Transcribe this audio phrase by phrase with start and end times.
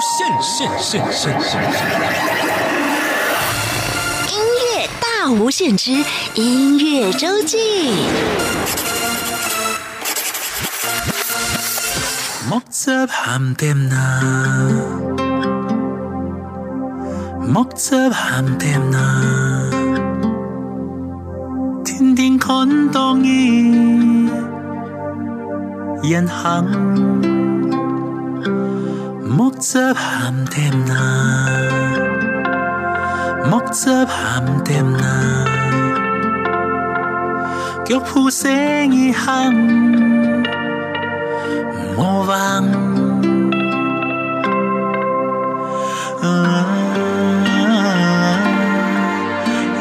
[0.00, 1.60] 限限限限限，
[4.30, 4.38] 音
[4.76, 7.58] 乐大无限之音乐周记。
[12.48, 13.94] 木汁咸甜呐，
[17.46, 19.70] 木汁咸甜呐，
[21.84, 24.30] 天天看到你
[26.04, 26.64] 眼行，
[29.38, 31.46] 木汁咸甜呐，
[33.48, 35.44] 木汁咸甜呐，
[37.86, 38.50] 脚步声
[38.92, 40.42] 一行。
[41.96, 42.64] 莫忘，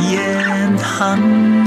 [0.07, 1.66] 眼行。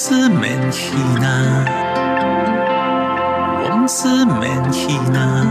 [0.00, 1.62] 往事免去呐，
[3.68, 5.46] 往事免去呐，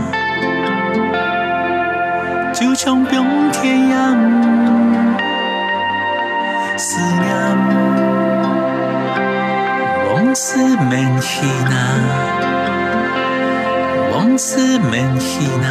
[2.52, 4.16] 就像冰天样，
[6.76, 7.30] 思念，
[10.12, 10.58] 往事
[10.90, 11.78] 免去呐，
[14.12, 15.68] 往事免去呐。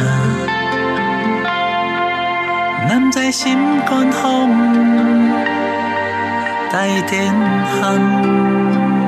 [2.88, 5.59] 男在心肝红，
[6.72, 7.34] 带点
[7.66, 8.99] 恨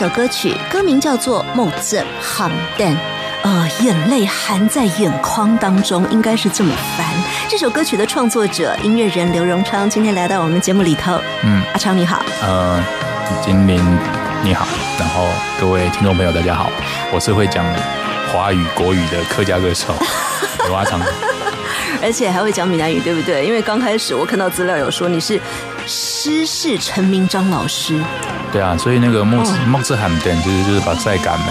[0.00, 2.90] 首歌曲，歌名叫做《木子含蛋》。
[3.42, 7.06] 呃，眼泪含在眼眶当中，应该是这么翻。
[7.50, 11.20] 这首歌曲的创作者、音乐人刘荣昌今天来到我们节目里头。
[11.42, 12.24] 嗯，阿昌你好。
[12.40, 12.82] 呃，
[13.44, 13.76] 金玲
[14.42, 14.66] 你好，
[14.98, 15.26] 然后
[15.60, 16.72] 各位听众朋友大家好，
[17.12, 17.62] 我是会讲
[18.32, 19.92] 华语国语的客家歌手
[20.64, 20.98] 刘阿昌。
[22.02, 23.44] 而且还会讲闽南语，对不对？
[23.44, 25.38] 因为刚开始我看到资料有说你是
[25.86, 28.00] 诗士陈明章老师
[28.52, 31.46] 对啊，所以那个木字哦木字喊点就是就是把赛感没。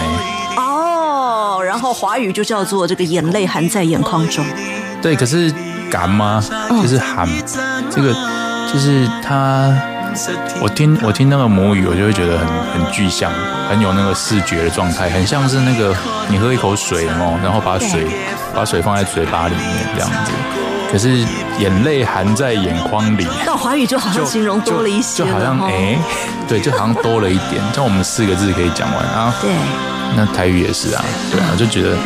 [0.56, 4.44] 哦，然后华语就叫做这个眼泪含在眼眶中。
[5.02, 5.52] 对，可是
[5.90, 6.42] 感吗？
[6.82, 7.28] 就是喊
[7.90, 8.12] 这个，
[8.72, 9.74] 就是他。
[10.60, 13.30] 我听我听那个母语，我就会觉得很很具象，
[13.70, 15.94] 很有那个视觉的状态，很像是那个
[16.28, 18.08] 你喝一口水哦，然后把水
[18.52, 20.32] 把水放在嘴巴里面这样子。
[20.90, 21.24] 可是
[21.58, 25.96] 眼泪含在眼眶里，到华语就好像形容多了一些就好像哎、
[26.48, 27.62] 对，就好像多了一点。
[27.72, 29.50] 像我们四个字可以讲完啊，对，
[30.16, 31.96] 那台语也是啊，对啊，就觉得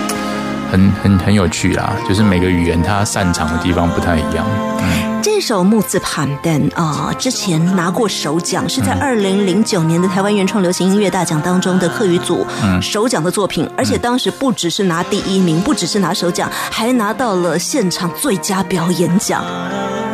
[0.75, 1.93] 很很很有趣啦。
[2.09, 4.45] 就是每个语言它擅长的地方不太一样。
[4.81, 19.45] 嗯，这首木字盘灯啊，之前拿过首奖，是在嗯二零零九年的台湾原创流行音乐大奖当中的客语组嗯首奖的作品，而且当时不只是拿第一名，不只是拿首奖，还拿到了现场最佳表演奖。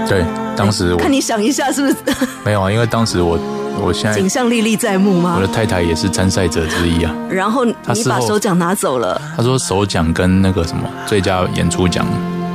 [0.07, 0.23] 对，
[0.55, 1.97] 当时我看你想一下，是不是
[2.45, 3.39] 没有啊，因为当时我
[3.81, 5.47] 我现在景象历历在目吗我的？
[5.53, 7.15] 太太也是参赛者之一啊。
[7.29, 7.75] 然后你
[8.09, 12.07] 把首奖拿走了，他说首奖跟那个什么最佳演出奖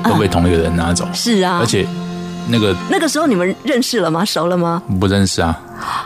[0.03, 1.85] 都被同一个人拿走，是啊，而且
[2.47, 4.23] 那个那个时候你们认识了吗？
[4.23, 4.81] 熟了吗？
[4.99, 5.59] 不认识啊，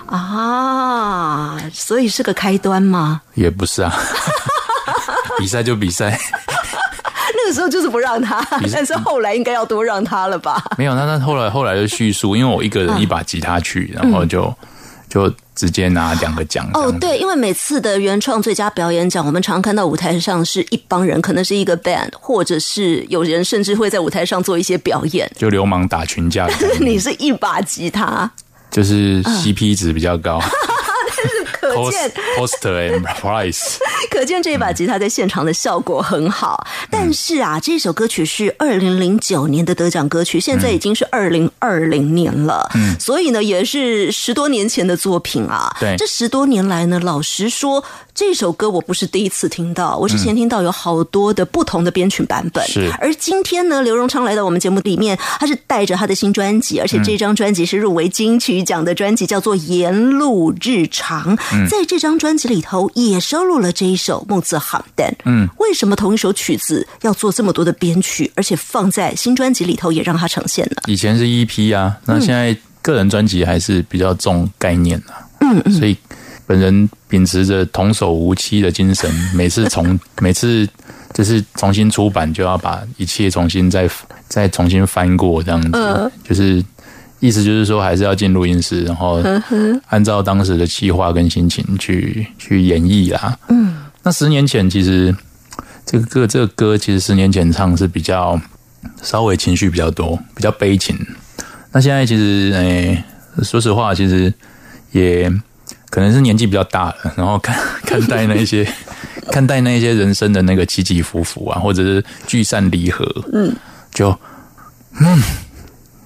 [0.06, 3.22] 啊，所以是个开端吗？
[3.34, 3.94] 也不是啊，
[5.38, 6.18] 比赛就比赛，
[7.36, 8.42] 那个时候就是不让他，
[8.72, 10.64] 但是后来应该要多让他了吧？
[10.78, 10.96] 没有。
[10.96, 14.54] 那那后来后来就叙述，因为我一个人一把吉他去，然后就
[15.10, 16.70] 就直接拿两个奖。
[16.74, 25.30] 哦，对，因为每次的原创最佳表演奖，我们常看到舞台上是一帮人，可能是一个 band，或者是有人甚至会在舞台上做一些表演。
[25.36, 26.48] 就流氓打群架，
[26.80, 28.32] 你是一把吉他，
[28.70, 30.40] 就是 CP 值比较高。
[31.86, 33.78] 可见 poster and price，
[34.12, 36.66] 可见这一把吉他在现场的效果很好。
[36.90, 45.76] 但是啊，这首歌曲是二零零九年的得奖歌曲，现在已经是二零二零年了，嗯，所以呢，也是十多年前的作品啊。
[45.80, 47.84] 对，这十多年来呢，老实说。
[48.20, 52.62] 这首歌我不是第一次听到，我之前听到有好多的不同的编曲版本。
[52.68, 61.38] 是，而今天呢，刘荣昌来到我们节目里面，他是带着他的新专辑，而且这张专辑是入围金曲奖的专辑，叫做《沿路日常》。
[61.70, 65.10] 在这张专辑里头也收录了这一首《木子喊蛋》。
[65.24, 70.82] 嗯，为什么同一首曲子要做这么多的编曲，而且放在新专辑里头也让它呈现呢？
[70.88, 75.24] 以前是 EP 啊，那现在个人专辑还是比较重概念啊。
[75.40, 75.96] 嗯嗯，所以。
[76.50, 80.68] 本人秉持着童叟无欺的精神，每次重 每次
[81.14, 83.88] 就是重新出版，就要把一切重新再
[84.28, 86.66] 再重新翻过这样子，就是
[87.20, 89.22] 意思就是说，还是要进录音室，然后
[89.90, 93.38] 按照当时的计划跟心情去去演绎啦。
[93.50, 95.16] 嗯，那十年前其实
[95.86, 98.42] 这个歌这个歌其实十年前唱是比较
[99.04, 100.98] 稍微情绪比较多，比较悲情。
[101.72, 103.04] 那现在其实诶，
[103.44, 104.34] 说实话，其实
[104.94, 105.32] 也。
[105.90, 108.68] 可能是年纪比较大了， 然后看看待那些
[109.32, 113.56] 看待那些人生的那个起起伏伏啊，或者是聚散离合，嗯，
[113.92, 114.10] 就
[115.00, 115.22] 嗯，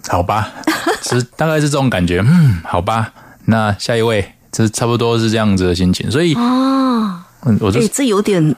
[0.07, 0.51] 好吧，
[1.03, 3.11] 是大概是这种感觉，嗯，好吧，
[3.45, 8.55] 那下一位，这差不多是这样子的心情，所以啊，嗯，我这这有点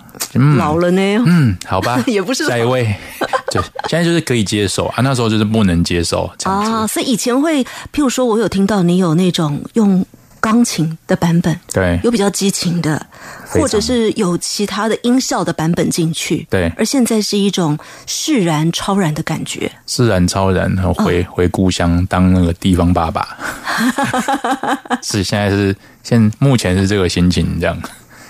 [0.58, 2.48] 老了呢，嗯，好吧，也不是。
[2.48, 2.96] 下一位，
[3.52, 10.06] 对现在就是可以接受啊，那时候就是不能接受啊，所以以前会，譬如说我有听到你有那种用。
[10.46, 13.04] 钢琴的版本，对，有比较激情的，
[13.48, 16.72] 或者是有其他的音效的版本进去，对。
[16.78, 17.76] 而现在是一种
[18.06, 23.36] 释然超然的感觉，释然超然，然后回回故乡当那个地方爸爸，
[25.02, 27.76] 是现在是现目前是这个心情这样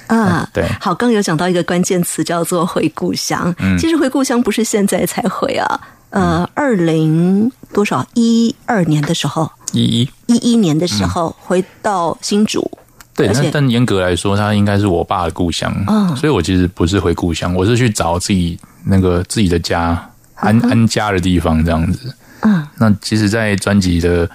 [0.08, 0.48] 啊。
[0.54, 5.80] 对，好，刚有讲到一个关键词叫做回故乡，其实回故乡不是现在才回啊，
[6.10, 8.06] 呃，二零多少？
[8.14, 9.50] 一二年的时候。
[9.74, 10.10] 一一。
[10.28, 12.70] 一一年的时候回到新竹，
[13.14, 24.28] 对，但但严格来说，他应该是我爸的故乡，嗯，所以我其实不是回故乡，我是去找自己那个自己的家安安家的地方这样子，嗯，那其实，在专辑的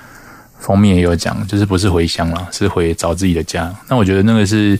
[0.58, 3.74] 封面也有讲，就是不是回乡了，是回找自己的家。
[3.88, 4.78] 那我觉得那个是，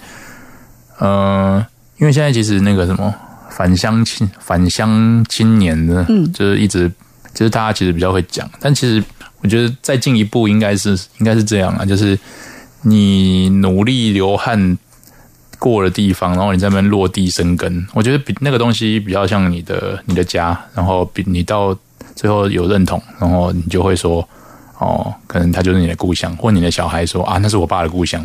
[1.01, 1.67] 呃，
[1.99, 3.13] 因为现在其实那个什么
[3.51, 6.89] 返乡青返乡青年呢，嗯，就是一直
[7.35, 9.03] 就是大家其实比较会讲，但其实。
[9.43, 12.19] 我觉得再进一步应该是应该是这样啊，就是
[12.83, 14.77] 你努力流汗
[15.59, 17.87] 过的地方，然后你在那边落地生根。
[17.95, 21.75] 我觉得比那个东西比较像你的你的家，然后比你到
[22.15, 24.29] 最后有认同，然后你就会说
[24.77, 28.23] 哦，可能他就是你的故乡，或你的小孩说啊，那是我爸的故乡。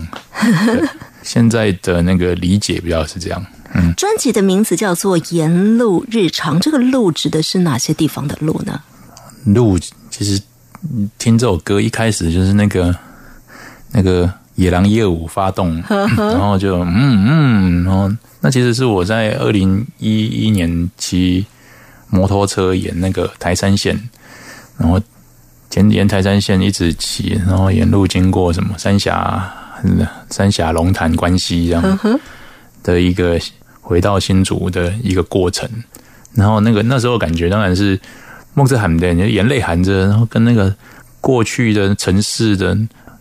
[1.26, 3.46] 现在的那个理解比较是这样。
[3.74, 8.80] 嗯，专辑的名字叫做《沿路日常》，这个路指的是哪些地方的路呢？
[9.44, 9.78] 路
[10.10, 10.42] 其实。
[11.18, 12.96] 听这首歌一开始就是那个
[13.92, 21.44] 那个野狼业务发动，然后就嗯嗯，然后那其实是我在二零一一年骑
[22.12, 24.00] 摩托车沿那个台山线，
[24.78, 25.02] 然后
[25.74, 29.52] 沿沿台山线一直骑，然后沿路经过什么三峡、
[30.30, 32.00] 三峡龙潭、关西这样
[32.84, 33.40] 的一个
[33.82, 35.70] 回到新竹的一个过程，
[36.34, 38.00] 然后那个那时候感觉当然是。
[38.58, 40.74] 梦着喊的，你眼泪含着，然后跟那个
[41.20, 42.74] 过去的城市的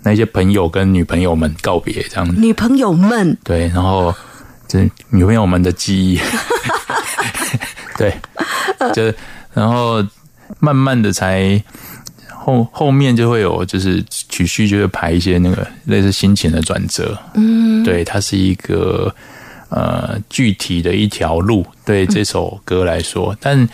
[0.04, 2.40] 那些朋友跟女朋友们告别，这样。
[2.40, 4.14] 女朋友们，对，然后
[4.68, 6.20] 这女朋友们的记忆，
[7.98, 8.16] 对，
[8.94, 9.12] 就
[9.52, 10.00] 然后
[10.60, 11.60] 慢慢的才
[12.44, 17.18] 后后面就会有，就是曲序就会排一些那个类似心情的转折。
[17.34, 19.14] 嗯，对，它是一个
[19.70, 23.68] 呃具体的一条路，对这首歌来说，但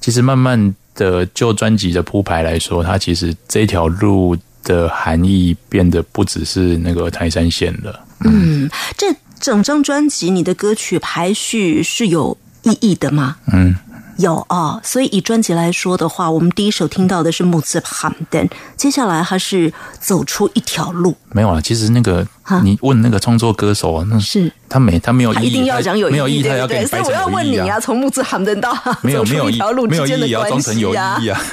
[0.00, 0.74] 其实慢慢。
[0.96, 7.98] 的就专辑的铺排来说，它其实这条路的含义变得不只是那个台山线了。
[8.20, 13.38] 嗯，这整张专辑你的歌曲排序是有意义的吗？
[13.52, 13.74] 嗯。
[14.18, 18.42] 有啊，所以以专辑来说的话，我们第一首听到的是《木子喊灯》，
[18.76, 21.16] 接下来他是走出一条路。
[21.32, 22.26] 没有啊，其实那个
[22.62, 31.40] 你问那个创作歌手啊，那是他没他没有一定要讲有没有意义，他要给所以我要问你啊，从木子喊灯到没有 没有一条路，没有意义要装成有意义啊。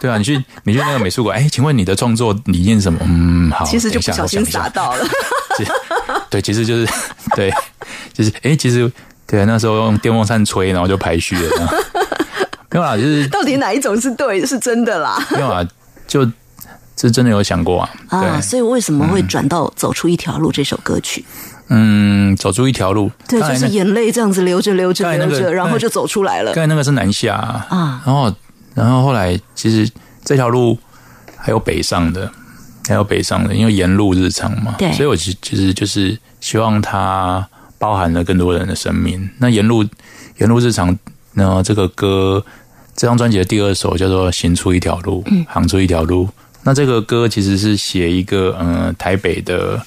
[0.00, 3.00] 对啊，你去你去那个美术馆，哎，请问你的创作理念什么？
[3.04, 5.04] 嗯，好，其实就不小心到了。
[6.30, 6.86] 对，其实就是
[7.34, 7.52] 对，
[8.14, 8.88] 就是哎、其实
[9.26, 11.84] 对啊，那时候用电风扇吹，然后就排序了。
[12.78, 15.18] 没有啦，就是 到底哪一种是对是真的啦？
[15.32, 15.66] 没有啊，
[16.06, 16.24] 就
[16.94, 17.90] 这真的有想过啊。
[18.08, 21.24] 啊，所以为什么会转到走出一条路这首歌曲？
[21.70, 23.10] 嗯，走出一条路。
[23.28, 26.62] 对，就是眼泪这样子流着流着流着，然后就走出来了刚。
[26.62, 28.34] 才那个是南下啊然后
[28.74, 29.90] 然后后来其实
[30.24, 30.78] 这条路
[31.36, 32.30] 还有北上的，
[32.88, 39.28] 还有北上的，因为沿路日常嘛，对所以我其其实就是希望它包含了更多人的生命。
[39.38, 39.84] 那沿路
[40.38, 40.96] 沿路日常，
[41.34, 42.42] 那这个歌
[42.98, 46.28] 这张专辑的第二首叫做《行出一条路》，行出一条路。
[46.64, 49.80] 那这个歌其实是写一个呃台北的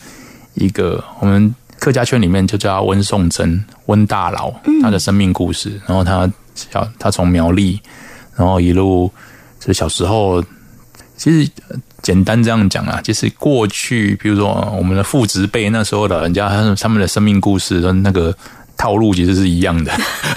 [0.53, 5.77] 一个我们客家圈里面就叫他温颂珍温大佬，他的生命故事。
[5.85, 7.77] 然后他小他从苗栗，
[8.37, 9.11] 然后一路
[9.59, 10.41] 就是小时候，
[11.17, 18.33] 其实呃简单这样讲啊，就是过去，比如说呃我们的父执辈那时候老人家，他们他们的生命故事跟那个
[18.81, 19.91] 套路其实是一样的。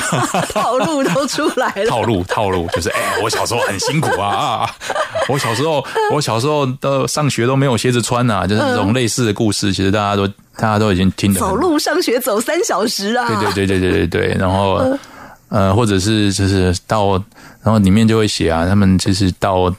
[0.53, 1.87] 套路都出来了。
[1.87, 4.71] 套路套路就是，哎、我小时候很辛苦啊啊！
[5.29, 5.83] 我小时候，
[6.13, 13.27] 我小时候的上学都没有鞋子穿啊，就是这种类似的故事，其实大家都大家都已经听得走路上学走三小时啊！
[13.27, 14.99] 对对对对对对对，然后
[15.49, 17.13] 呃，或者是就是到，
[17.63, 19.75] 然后里面就会写啊，他们就是到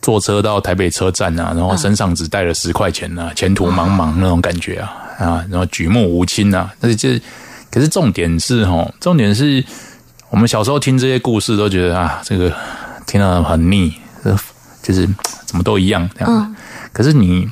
[0.00, 7.20] 坐车到台北车站啊，然后身上只带了十块钱啊，前途茫茫那种感觉啊啊，然后举目无亲啊，但是这
[7.70, 9.64] 可是重点是哈，重点是
[10.30, 12.52] 我们小时候听这些故事都觉得啊，这个
[13.06, 13.92] 听了很腻，
[14.24, 14.38] 呃
[14.82, 15.08] 就是
[15.46, 16.56] 怎么都一样这样。
[16.92, 17.48] 可是你。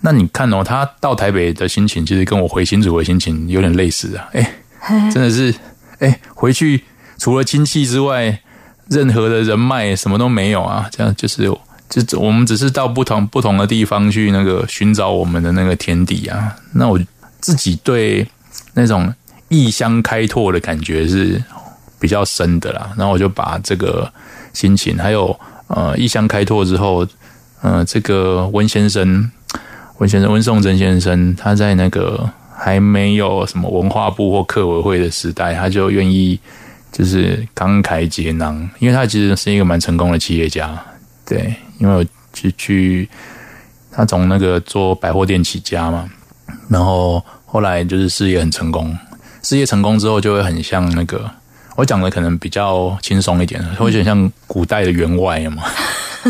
[0.00, 4.28] 那你看哦，他到台北的心情，其实跟我回新竹的心情有点类似啊。
[4.32, 5.52] 哎、真的是，
[5.98, 6.84] 哎、回去
[7.18, 8.40] 除了亲戚之外，
[8.88, 10.88] 任何的人脉什么都没有啊。
[10.92, 11.50] 这样就是，
[11.88, 16.54] 就我们只是到不同不同的地方去那个寻找我们的那个天地啊。
[16.74, 17.00] 那我
[17.40, 18.28] 自己对
[18.74, 19.12] 那种
[19.48, 21.42] 异乡开拓的感觉是
[21.98, 22.92] 比较深的啦。
[22.96, 24.12] 然后我就把这个
[24.52, 25.38] 心情，还有
[25.68, 27.06] 呃异乡开拓之后，
[27.62, 29.30] 呃，这个温先生。
[29.98, 36.38] 温先生，温颂珍先生，他在那个还没有什么文化部或客委会的时代，他就愿意
[36.92, 40.78] 就是慷慨解囊，因为他其实是一个蛮成功的企业家。
[41.24, 43.08] 对，因为去去
[43.90, 46.06] 他从那个做百货店起家嘛，
[46.68, 48.94] 然后后来就是事业很成功，
[49.46, 51.30] 事业成功之后就会很像那个
[51.76, 55.62] 我讲的可能比较轻松一点，会很像古代的员外嘛，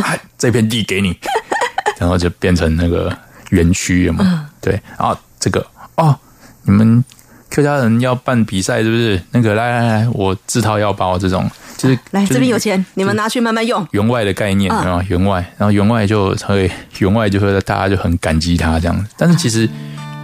[0.03, 1.17] 哎 这片地给你，
[1.99, 3.11] 然后就变成那个。
[3.51, 6.19] 园区嘛，对啊，这个哦，
[6.65, 7.03] 你们
[7.49, 9.23] 客家人要办比赛是不是？
[9.31, 13.87] 那个来来来，我自掏腰包这种，就是来就是这边有钱，你们拿去慢慢用。
[13.93, 16.69] 员外的概念嗯啊，员外，然后员外就会
[16.99, 19.71] 员外就会大家就很感激他这样，但是其实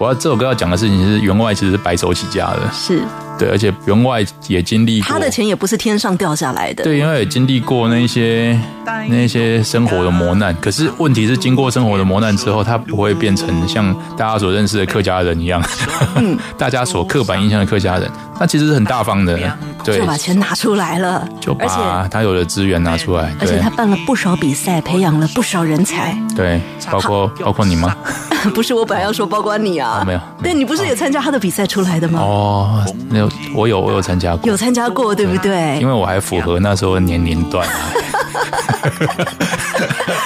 [0.03, 3.05] 我要这首歌要讲的事情是员外其实是白手起家的，是。
[3.43, 5.09] 对，而且员外也经历过。
[5.09, 6.85] 他的钱也不是天上掉下来的。
[6.85, 8.57] 对，因为也经历过那些
[9.09, 15.61] 那些生活的磨难，可是问题是，经过生活的磨难之后，他不会变成像大家所认识的客家人一样，
[16.57, 18.09] 大家所刻板印象的客家人，
[18.39, 19.37] 他其实是很大方的，
[19.83, 19.99] 对。
[19.99, 26.17] 就，把钱拿出来了，就而且把他有的资源拿出来，而且他办了不少比赛，培养了不少人才。
[26.37, 27.97] 对，包括包括你吗？
[28.55, 32.21] 不是我本来要说，包括你啊，哦没有对你不是也参加他的比赛出来的吗？
[32.21, 35.87] 哦，那有我有我有参加过，有参加过，对不对因？
[35.87, 37.93] 为我还符合那时候的年龄段啊。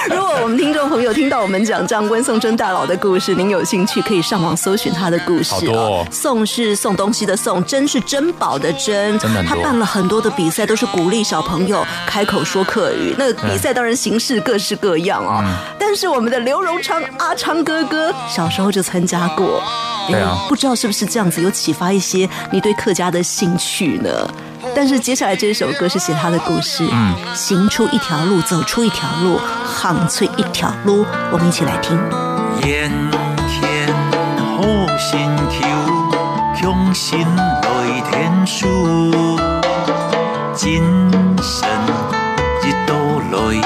[0.09, 9.17] 如果我们听众朋友听到我们讲这样温颂珍大佬的故事，您有兴趣可以上网搜寻他的故事好多哦宋是送东西的宋，珍是珍宝的珍。
[9.19, 13.13] 真的多他办了很多的比赛，都是鼓励小朋友开口说客语。
[13.17, 15.41] 那个比赛当然形式各式各样哦。
[15.43, 19.63] 嗯但是我们的刘荣昌阿昌哥哥小时候就参加过。
[20.07, 24.09] 对啊哎不知道是不是这样子，有启发一些你对客家的兴趣呢？
[24.75, 31.97] 但是接下来这首歌是写他的故事，嗯，行出一条路，走出一条路，行出一条路，我们一起来听。
[32.63, 32.91] 眼
[33.47, 33.93] 前
[34.37, 34.61] 好
[34.97, 35.65] 心求，
[36.55, 38.67] 强心来天书，
[40.53, 40.83] 今
[41.41, 41.69] 生
[42.63, 42.95] 一到
[43.31, 43.61] 来，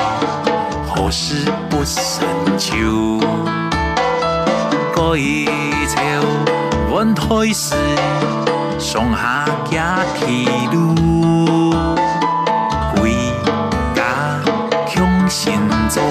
[0.88, 2.58] 何事不成
[5.02, 5.16] 就？
[5.16, 5.18] 改
[5.88, 5.98] 朝
[6.90, 7.74] 换台时，
[8.78, 9.72] 上下行
[10.16, 10.94] 铁路，
[12.96, 13.16] 归
[13.96, 14.00] 家
[14.88, 15.54] 强心
[15.90, 16.04] 做。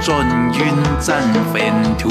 [0.00, 0.60] 转运
[1.00, 2.08] 战粪土，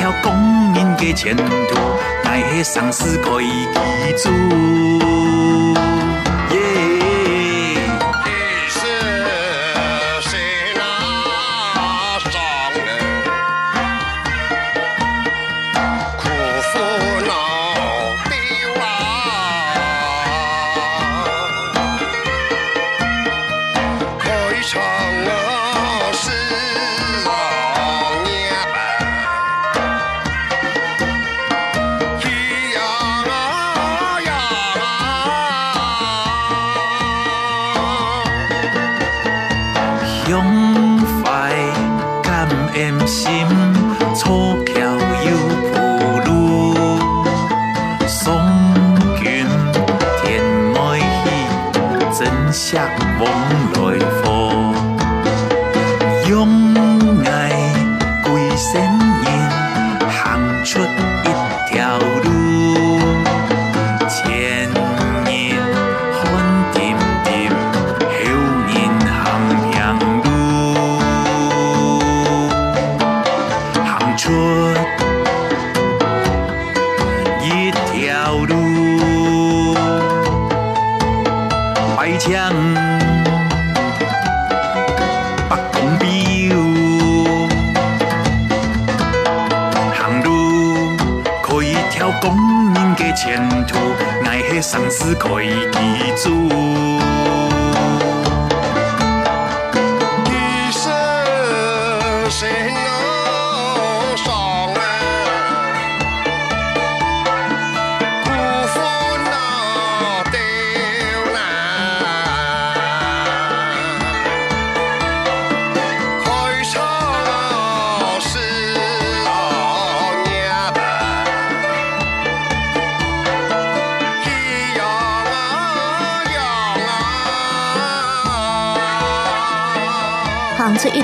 [0.00, 0.34] 条光
[0.72, 1.44] 明的前途，
[2.24, 3.80] 爱迄上司可以记
[4.16, 4.30] 住。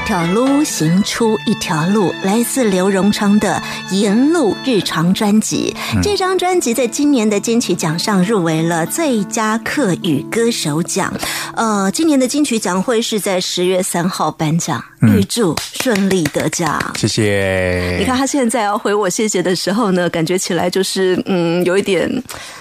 [0.07, 3.61] 条路，行出一条路，来自刘荣昌的
[3.92, 5.75] 《沿路日常》专辑。
[6.01, 11.12] 这张专辑在今年的金曲奖上入围了最佳客语歌手奖。
[11.57, 16.81] 呃，今年的金曲奖会是在十月三号颁奖，预祝顺利得奖。
[16.97, 17.97] 谢谢。
[17.99, 22.09] 你看他现在要回我谢谢的时候呢，感觉起来就是嗯，有一点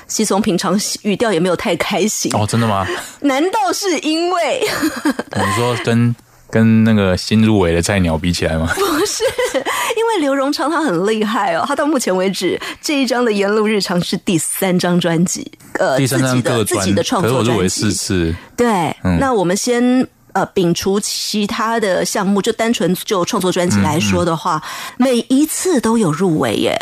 [0.08, 2.32] 稀松平常，语调也没有太开心。
[2.36, 2.88] 哦，真的吗？
[3.22, 4.68] 难道是因为
[5.38, 6.16] 你说跟
[6.56, 8.72] 跟那个新入围的菜鸟比起来吗？
[8.80, 9.26] 不是？
[9.98, 17.92] 因为刘荣昌他很厉害哦，他到目前为止这一张的《沿路日常》是第三张专辑，呃，第三张自己的自己的，创可是我入围作专辑四。
[17.92, 20.08] 次，对，嗯那我们先。
[20.36, 24.62] 呃，摒除其他的项目，就单纯就创作专辑来说的话，
[24.98, 26.78] 每一次都有入围耶。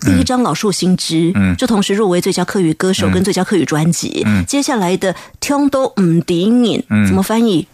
[0.00, 4.22] 第一张《老树新枝》，嗯就同时入围最佳客语歌手跟最佳客语专辑。
[4.24, 7.68] 嗯接下来的《听都唔敌你》，嗯怎么翻译？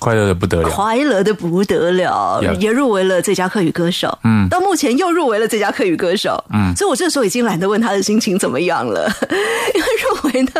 [0.00, 0.68] 快乐的不得了。
[0.70, 4.18] 快乐的不得了也入围了最佳客语歌手。
[4.24, 6.42] 嗯到目前又入围了最佳客语歌手。
[6.52, 9.08] 嗯所以我这时候已经懒得问他的心情怎么样了，
[9.74, 10.50] 因为入围呢，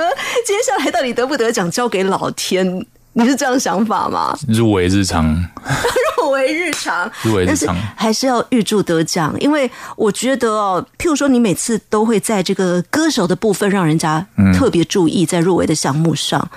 [0.47, 2.87] 接下来到底得不得奖交给老天。
[3.13, 4.39] 你是这样想法吗？
[4.47, 5.25] 入围日常，
[6.23, 14.25] 入围日常， 入围日常，还是要预祝得奖，因为我觉得哦，譬如说你每次都会在这个歌手的部分让人家
[14.57, 16.49] 特别注意，在入围的项目上。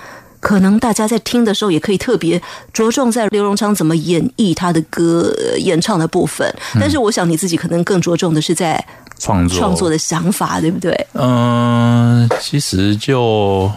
[0.44, 6.46] 可能大家在听的时候，也可以特别着重在刘荣昌怎么演绎他的歌、呃演唱的部分。
[6.74, 8.84] 但是，我想你自己可能更着重的是在
[9.18, 10.94] 创作创作的想法，对不对？
[11.14, 13.72] 嗯、其实就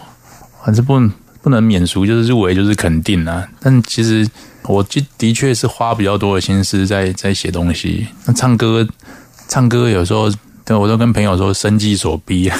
[0.62, 1.00] 反正不
[1.40, 3.48] 不能免俗，就是入围就是肯定啊。
[3.60, 4.28] 但其实
[4.64, 8.06] 我的的确是花比较多的心思在在写东西。
[8.26, 8.86] 那唱歌，
[9.48, 10.30] 唱歌有时候，
[10.66, 12.52] 对我都跟朋友说生计所逼。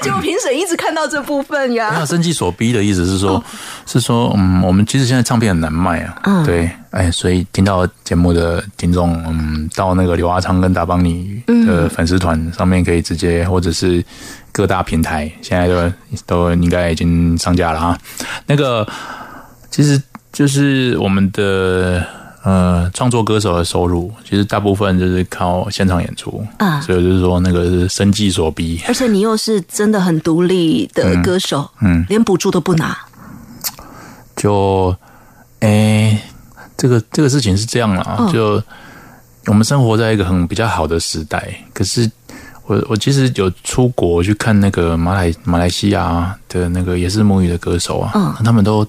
[0.04, 1.90] 结果评审一直看到这部分呀。
[1.92, 2.06] 那。
[2.06, 3.42] 生计所逼的意思是说，
[3.86, 14.04] 是说，嗯，我们其实现在唱片很难卖啊，嗯对，哎，所以听到节目的听众，嗯，到那个刘阿昌跟达邦尼的粉丝团上面可以直接，或者是
[14.50, 15.92] 各大平台，现在都
[16.26, 17.96] 都应该已经上架了啊。
[18.46, 18.86] 那个
[19.70, 22.04] 其实就是我们的
[22.42, 28.80] 呃创作歌手的收入，其实大部分就是靠现场演出啊所以就是说那个是生计所逼。
[28.88, 32.96] 而且你又是真的很独立的歌手，嗯连补助都不拿。
[34.36, 34.96] 就，
[35.60, 36.18] 诶、
[36.76, 38.62] 这个这个事情是这样啦，嗯就
[39.46, 42.10] 我们生活在一个很比较好的时代，可是
[42.64, 48.86] 我我我其实有出国去看那个马来马来西亚的那个也是母语的歌手啊，嗯他们都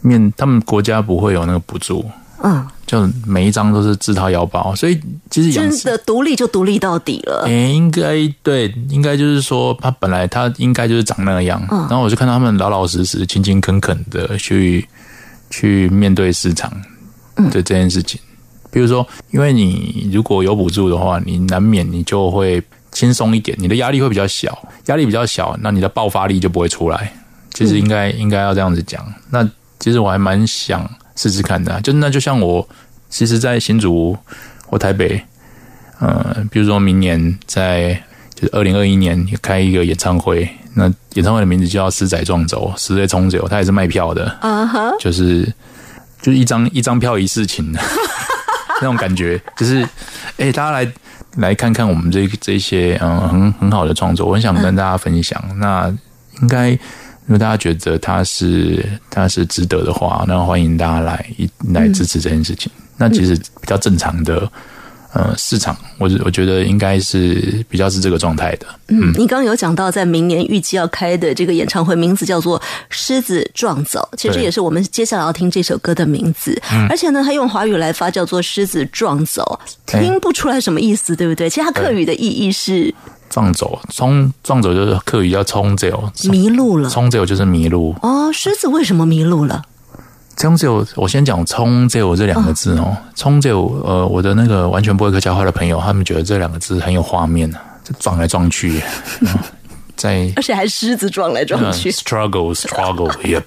[0.00, 2.04] 面他们国家不会有那个补助，
[2.46, 7.44] 嗯，就每一张都是自掏腰包，所以其实真的独立就独立到底了。
[7.46, 14.86] 诶、应该对，应该就是说，他本来他应该就是长那样，嗯然后我就看到他们老老实实、勤勤恳恳的去
[15.48, 16.70] 去面对市场
[17.36, 18.20] 嗯的这件事情。
[18.70, 27.10] 比如说，因为你如果有补助的话，你难免你就会轻松一点，你的压力会比较小，压力比较小，那你的爆发力就不会出来。
[27.54, 29.02] 其实应该、应该要这样子讲。
[29.30, 32.66] 那其实我还蛮想试试看的啊、就那就像我，
[33.08, 34.16] 其实，在新竹
[34.66, 35.22] 或台北，
[36.00, 37.94] 呃，比如说明年在
[38.34, 45.44] 就是二零二一年开一个演唱会，那演唱会的名字就叫“狮仔撞走”，狮队冲走，它也是卖票的，啊哈，就是
[46.20, 47.80] 就是一张一张票一事情的。
[48.82, 49.88] 那种感觉，就是
[50.36, 50.92] 哎、大家来
[51.36, 55.40] 来看看我们这这些嗯很很好的创作，我很想跟大家分享。
[55.58, 55.88] 那
[56.42, 56.76] 应该
[57.26, 62.70] 如果大家觉得它是它是值得的话，那欢迎大家来一来支持这件事情。
[62.96, 64.50] 那其实比较正常的。
[65.16, 68.66] 呃，市场，我我觉得应该是比较是这个状态的。
[68.88, 72.58] 嗯，你刚刚有讲到在明年预计要开的这个演唱会，名字叫做
[72.88, 76.60] 《狮子撞走》，其实也是我们接下来要听这首歌的名字。
[76.90, 79.60] 而且呢，他用华语来发，叫做“狮子撞走”，
[79.92, 81.48] 哎听不出来什么意思，对不对？
[81.48, 82.92] 其实它客语的意义是
[83.34, 86.88] 撞走，冲撞走就是客语叫冲走，迷路了。
[86.88, 87.92] 冲走就是迷路。
[88.00, 89.60] 哦，狮子为什么迷路了？
[90.36, 92.96] 冲走，我先讲冲走这两个字哦。
[93.16, 98.80] 冲走，呃，我的那个完全不会客家话的朋友，他们觉得这两个字很有画面呢，就撞来撞去，
[99.96, 101.90] 在而且还狮子撞来撞嗯去。
[101.90, 103.42] struggle struggle yep，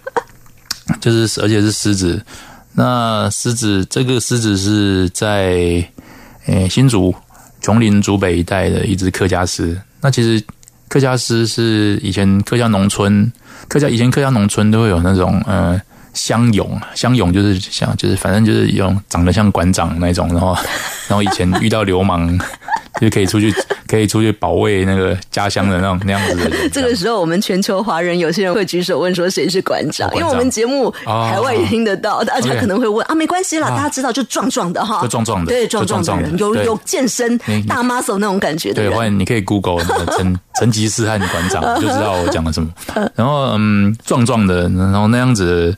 [1.00, 2.22] 就是而且是狮子。
[2.74, 5.82] 那狮子这个狮子是在
[6.46, 7.16] 诶、新竹
[7.68, 9.78] 琼林竹北一带的一只客家狮。
[10.00, 10.42] 那其实
[10.88, 13.30] 客家狮是以前客家农村，
[13.68, 15.78] 客家以前客家农村都会有那种呃
[16.14, 20.56] 乡勇，乡勇就是像就是反正就是用长得像馆长那种，然后
[21.10, 22.40] 然后以前遇到流氓。
[23.00, 23.54] 就可以出去，
[23.88, 26.70] 可以出去保卫那个家乡的那种那样子的人。
[26.72, 31.28] 这个时候，我们全球华人有些人会举手问说谁是馆长，因为我们节目哦。
[31.30, 42.70] 海外也听得到，大家可能会问啊，没关系啦，大家知道就壮壮的哈，就壮壮的对，壮壮的人，有有健身大 muscle 那种感觉的对，人，欢迎你可以 Google 那个成成吉思汗馆长，就知道我讲了什么。
[43.16, 45.76] 然后嗯，壮壮的，然后那样子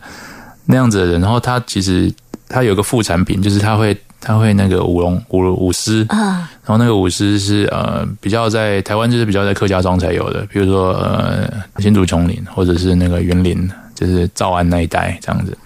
[0.65, 2.11] 那样子的人，然后他其实
[2.47, 15.57] 他有个副产品，就是他会他会那个舞龙舞舞狮啊，然后那个舞狮是呃比较在台湾就是比较在客家庄才有的，比如说呃新竹琼林或者是那个园林，就是诏安那一带这样子。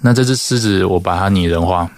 [0.00, 1.90] 那这只狮子我把它拟人化，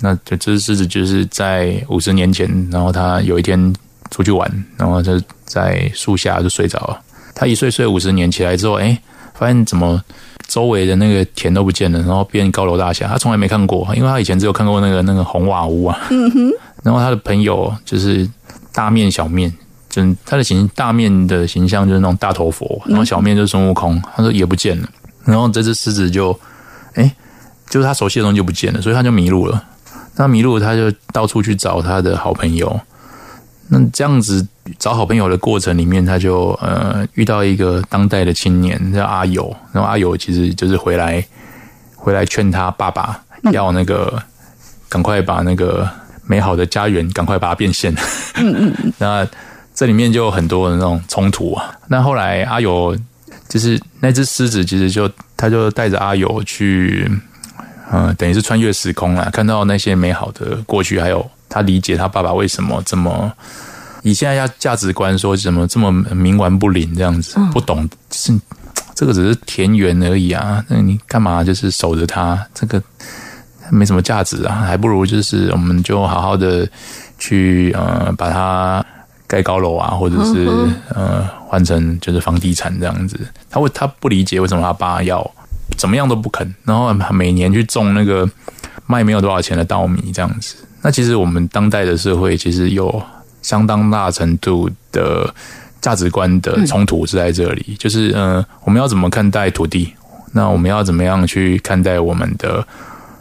[0.00, 3.72] 那这只狮子就是在五十年前，然后它有一天
[4.10, 7.00] 出去玩，然后就在树下就睡着了。
[7.36, 8.98] 它一睡睡五十年，起来之后，哎，
[9.34, 10.02] 发现怎么
[10.48, 13.06] 周围的那个田都不见了，然后变高楼大厦。
[13.06, 15.98] 他从来没看过，因为他以前只有看过那个那个红瓦屋啊。
[16.10, 16.50] 嗯哼
[16.82, 18.28] 然后他的朋友就是
[18.72, 19.52] 大面小面，
[19.90, 24.00] 就他的形大面的形象就是那种大头佛，然后小面就是孙悟空。
[24.14, 24.88] 他说也不见了，
[25.24, 26.38] 然后这只狮子就，
[26.94, 27.12] 哎，
[27.68, 29.62] 就是他熟悉的东西就不见了，所以他就迷路了。
[30.14, 32.80] 那迷路，他就到处去找他的好朋友。
[33.68, 34.46] 那这样子
[34.78, 41.24] 找好朋友的过程里面，他就呃遇到一个当代的青年叫阿友，然后阿友其实就是回来
[41.94, 43.20] 回来劝他爸爸
[43.52, 44.22] 要那个
[44.88, 45.88] 赶快把那个
[46.24, 47.92] 美好的家园赶快把它变现。
[48.36, 48.92] 嗯嗯。
[48.98, 49.26] 那
[49.74, 51.74] 这里面就有很多的那种冲突啊。
[51.88, 52.96] 那后来阿友
[53.48, 57.10] 就是那只狮子，其实就他就带着阿友去，
[57.90, 63.32] 呃，等于是穿越时空了，看到那些美好的过去，还有他理解他爸爸为什么这么。
[64.02, 68.38] 以现在要价值观说怎么这么冥顽不灵这样子，不懂，就是
[68.94, 72.46] 这个只是田园而已啊，那你干嘛就是守着他？
[72.54, 72.80] 这个
[73.70, 76.68] 没什么价值啊，还不如就是我们就好好的
[77.18, 78.84] 去呃把它
[79.26, 80.46] 盖高楼啊，或者是
[80.90, 83.18] 呃换成就是房地产这样子。
[83.50, 85.28] 他会他不理解为什么他爸要
[85.76, 88.28] 怎么样都不肯，然后每年去种那个
[88.86, 90.54] 卖没有多少钱的稻米这样子。
[90.86, 93.02] 那其实我们当代的社会其实有
[93.42, 95.28] 相当大程度的
[95.80, 99.92] 价值观的冲突是在这里，就是呃我们要怎么看待土地？
[100.32, 102.64] 那我们要怎么样去看待我们的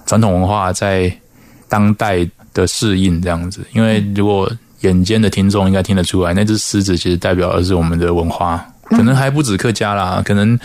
[0.06, 1.12] 传统文化在
[1.68, 3.66] 当代的适应这样子？
[3.74, 4.48] 因为如果
[4.82, 10.60] 眼尖的听众应该听得出来，那只狮子其实代表的是我们的文化，可能还不止客家啦，可能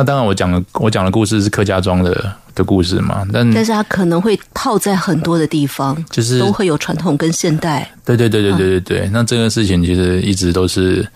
[0.00, 7.86] 那当然，我讲的我讲的故事是客家庄的的故事嘛，但但是它可能会套在很多的地方，就是都会有传统跟现代。
[8.02, 9.10] 对对对对对对对。
[9.12, 11.06] 那这个事情其实一直都是，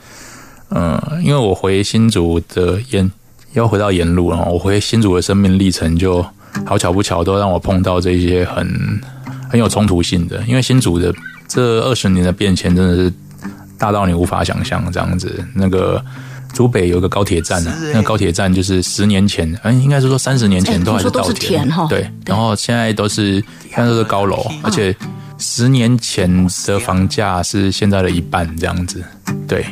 [0.68, 3.10] 嗯、因为我回新竹的沿
[3.54, 6.22] 要回到沿路了，我回新竹的生命历程就
[6.66, 8.68] 好巧不巧都让我碰到这些很
[9.50, 11.10] 很有冲突性的，因为新竹的
[11.48, 13.10] 这二十年的变迁真的是
[13.78, 15.42] 大到你无法想象这样子。
[15.54, 16.04] 那个
[16.54, 23.34] 竹北有一个高铁站啊，那个高铁站就是十年前，嗯，应该是说三十年前哎都还是稻田，对，然后现在都是
[23.68, 24.94] 现在都是高楼，而且
[25.36, 29.04] 十年前的房价是现在的一半这样子，
[29.46, 29.64] 对，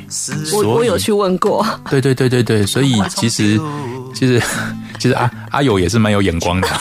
[0.52, 3.58] 我我有去问过，对对对对对，所以其实
[4.14, 4.40] 其实
[4.98, 6.68] 其实阿阿友也是蛮有眼光的，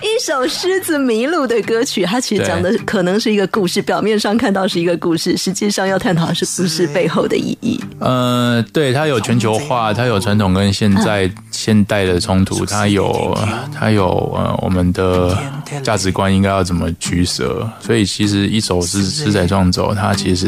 [0.00, 7.78] 一首《狮子迷路》的歌曲，它其实讲的可能是一个故事，表面上看到是一个故事，实际上要探讨的是故事背后的意义。
[7.98, 13.36] 呃，对，它有全球化，它有传统跟现在现代的冲突，它有
[13.74, 15.36] 它有呃我们的
[15.82, 20.39] 价值观应该要怎么取舍，所以其实一首诗诗仔撞走，它其实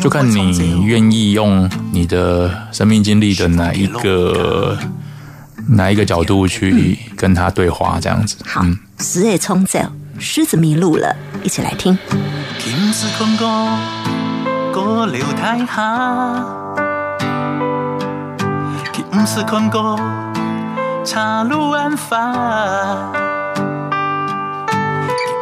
[0.00, 4.78] 就看你愿意用你的生命经历的哪一个
[5.68, 8.36] 哪一个角度去跟他对话，这样子。
[8.44, 8.64] 好，
[8.98, 9.78] 死也冲走，
[10.18, 11.96] 狮子迷路了，一起来听。
[12.58, 13.36] 今时困
[19.70, 19.98] 过，
[21.04, 23.12] 茶路安发。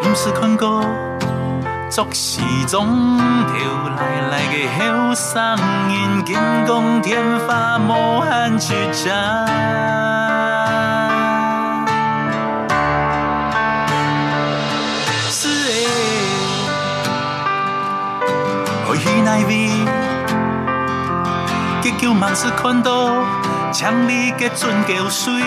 [0.02, 0.84] 今时困过，
[1.90, 3.54] 作时钟跳
[3.96, 5.42] 来来嘅后生
[5.88, 9.10] 人，金光天花无限去摘。
[15.30, 15.70] 是的。
[18.86, 19.50] 我与那位，
[21.82, 23.24] 结叫万事看到，
[23.72, 25.42] 强力嘅准叫水，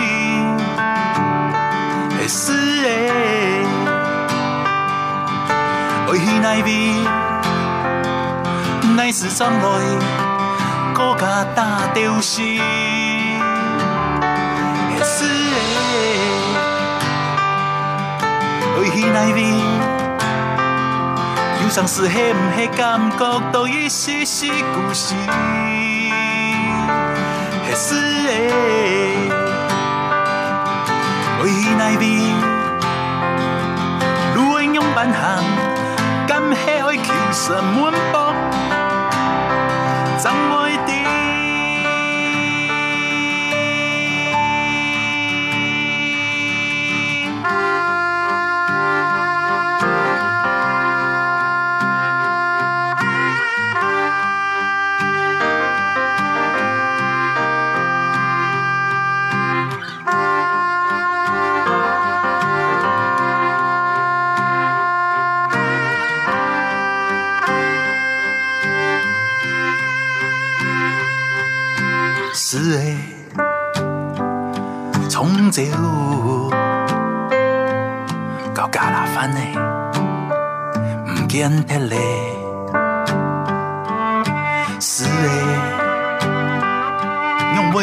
[2.28, 2.52] 是
[2.82, 3.63] 的。
[6.14, 6.70] 我与那位，
[8.94, 9.58] 乃是将来，
[10.94, 12.40] 国家大丢失，
[14.94, 15.56] 会是的。
[18.76, 19.38] 我与那位。
[21.64, 25.16] 有相似，迄唔迄感覺，都已是是故事。
[27.66, 27.90] 迄是
[28.22, 28.30] 的，
[31.42, 32.30] 為那邊，
[34.36, 35.42] 路應用扮行，
[36.54, 38.32] 敢迄愛求什滿薄，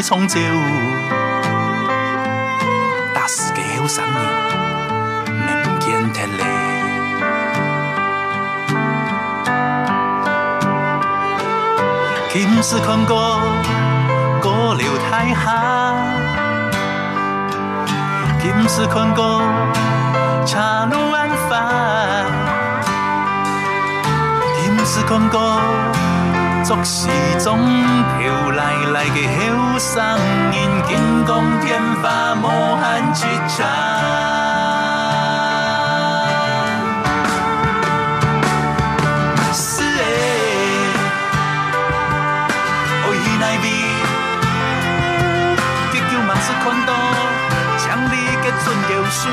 [0.01, 0.39] 用袂從朝，
[3.13, 6.43] 打死嘅後生人，唔見得咧。
[12.33, 13.39] 今時看過。
[14.41, 15.93] 過了太下，
[18.41, 19.41] 今時看過
[20.47, 21.69] 茶路安發，
[24.63, 25.61] 今時看過
[26.63, 27.08] 作時
[27.39, 27.58] 鐘
[28.19, 30.04] 跳來來嘅後生
[30.52, 30.54] 人，
[30.88, 32.45] 金光天花无
[32.80, 33.58] 限去查。
[39.52, 40.00] 是的，
[43.04, 43.65] 我與那位。
[45.91, 46.89] 結叫萬事看到，
[47.80, 49.26] 強力嘅準叫水，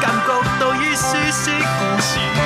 [0.00, 2.37] 感觉到一丝丝故事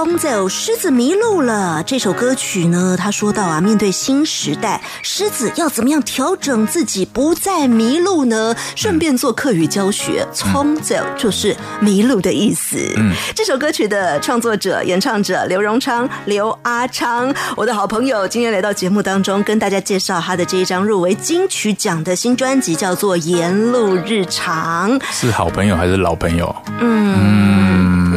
[0.00, 1.82] 被冲走，狮子迷路了。
[1.82, 8.56] 这首歌曲呢，他说到啊，面对新时代，狮子要怎么样调整自己，不再迷路呢？
[8.74, 12.78] 顺便做课语教学，冲走就是迷路的意思。
[12.96, 24.98] 嗯，这首歌曲的创作者、演唱者刘荣昌、刘阿昌，我的好朋友，今天来到节目当中，跟大家介绍他的这一张入围金曲奖的新专辑，叫做《沿路日常》。
[25.12, 26.56] 是好朋友还是老朋友？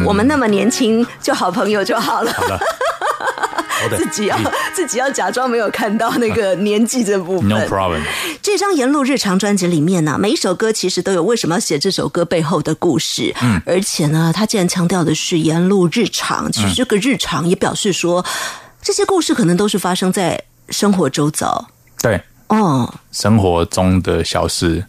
[0.04, 2.32] 我们那么年轻，就好朋友就好了。
[3.98, 4.38] 自己要
[4.72, 7.48] 自己要假装没有看到那个年纪这部分。
[7.50, 8.00] ，No problem。
[8.40, 13.34] 这张《沿路日常》专辑里面呢、每一首歌其实都有为什么要写这首歌背后的故事。
[13.42, 18.24] 嗯，而且呢，他既然强调的是沿路日常，其实这个日常也表示说，
[18.80, 21.68] 这些故事可能都是发生在生活周遭。
[22.00, 24.86] 对，哦，生活中的小事，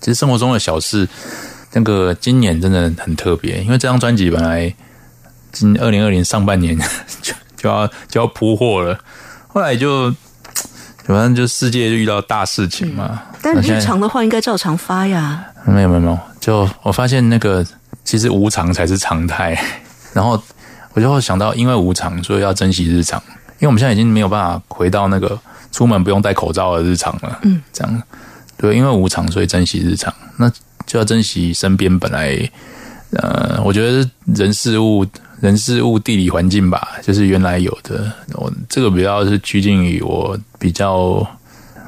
[0.00, 1.08] 其实生活中的小事，
[1.76, 4.74] 那个今年真的很特别，因为这张专辑本来
[5.52, 6.74] 今二零二零上半年
[7.20, 8.98] 就就要就要铺货了，
[9.46, 10.10] 后来就
[11.04, 13.24] 反正就世界就遇到大事情嘛。
[13.42, 15.44] 但日常的话应该照常发呀。
[15.66, 17.62] 没有没有没有，就我发现那个
[18.04, 19.54] 其实无常才是常态，
[20.14, 20.42] 然后
[20.94, 23.22] 我就会想到，因为无常，所以要珍惜日常，
[23.58, 25.38] 因为我们现在已经没有办法回到那个
[25.70, 28.02] 出门不用戴口罩的日常了，嗯，这样。
[28.56, 30.50] 对，因为无常，所以珍惜日常，那
[30.86, 32.50] 就要珍惜身边本来，
[33.12, 35.04] 呃，我觉得人事物。
[35.42, 38.10] 人事物、地理环境吧，就是原来有的。
[38.32, 41.24] 我这个比较是趋近于我比较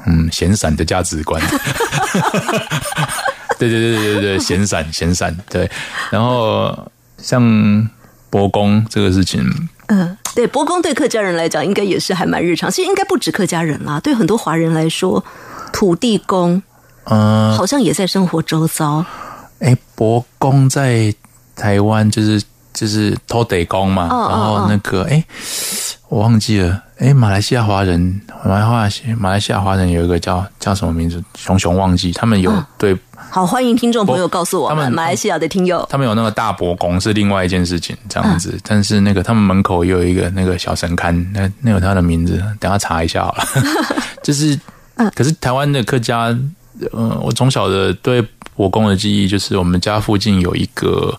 [0.05, 1.41] 嗯闲散的价值观。
[3.57, 5.67] 对对对对对对，闲散闲散对。
[6.11, 6.77] 然后
[7.17, 7.89] 像
[8.29, 9.43] 伯公这个事情，
[9.87, 12.69] 嗯，对，伯公对客家人来讲，应该也是还蛮日常。
[12.69, 15.25] 其实应该不止客家人啦，对很多华人来说，
[15.73, 16.61] 土地公
[17.05, 19.03] 嗯、好像也在生活周遭。
[19.59, 21.13] 哎，伯公在
[21.55, 22.41] 台湾就是
[22.73, 25.23] 就是偷得公嘛，然后那个哎，
[26.07, 32.97] 我忘记了，哎，马来西亚华人，马来华马来西亚华人有一个叫叫什么名字，熊熊忘记，他们有嗯对
[33.31, 35.85] 好，欢迎听众朋友告诉我们，他们马来西亚的听友。
[35.91, 38.57] 他们有那个大伯公是另外一件事情，这样嗯子。
[38.63, 43.43] 但是那个他们门口也有一个那个小神龛，那那有他的名字，等下查一下好了。
[44.23, 44.57] 就是，
[44.95, 46.35] 嗯可是台湾的客家，
[46.91, 48.21] 呃，我从小的对
[48.55, 51.13] 伯公的记忆就是我们家附近有一个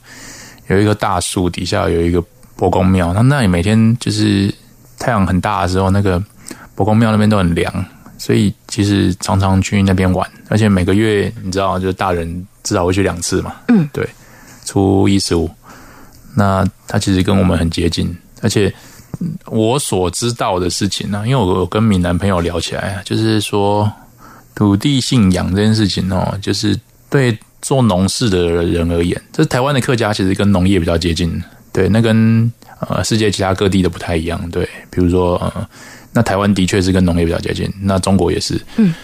[0.69, 2.23] 有一个大树底下有一个
[2.57, 4.53] 伯公庙，那那里每天就是
[4.99, 6.23] 太阳很大的时候，那个
[6.75, 7.73] 伯公庙那边都很凉。
[8.19, 13.55] 所以其实常常去那边玩，而且每个月你知道，就是大人至少会去两次嘛。
[13.69, 14.07] 嗯，对。
[14.67, 15.51] 初一十五，
[16.37, 18.71] 那他其实跟我们很接近，而且
[19.21, 23.91] 嗯我所知道的事情呢、因为我有跟闽南朋友聊起来啊，就是说
[24.55, 32.51] 土地信仰这件事情哦，就是对做农事的人而言，这台湾的客家其实跟农业比较接近，对，那跟
[32.89, 35.69] 呃世界其他各地的不太一样，对，比如说呃，
[36.13, 38.95] 那台湾的确是跟农业比较接近，那中国也是，嗯。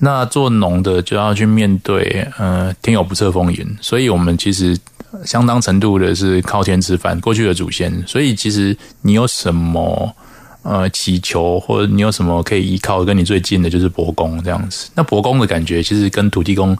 [0.00, 4.78] 那做农的就要去面对呃天有不测风云，所以我们其实
[5.24, 10.14] 相当程度的是靠天吃饭，过去的祖先，所以其实你有什么
[10.62, 14.90] 呃祈求，或者你有什么可以依靠，跟你最近的就是伯公这样子。
[14.94, 16.76] 那伯公的感觉其实跟土地公，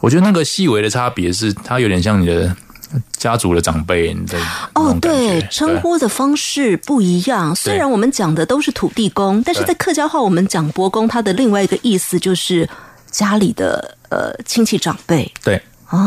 [0.00, 2.54] 我觉得那个细微的差别是，它有点像你的
[3.12, 4.38] 家族的长辈，你的
[4.74, 7.54] 哦，对，称呼的方式不一样。
[7.54, 12.68] 虽然我们讲的都是土地公，但是在客家话，我们讲伯公，他的另外一个意思就是
[13.10, 15.60] 家里的呃亲戚长辈对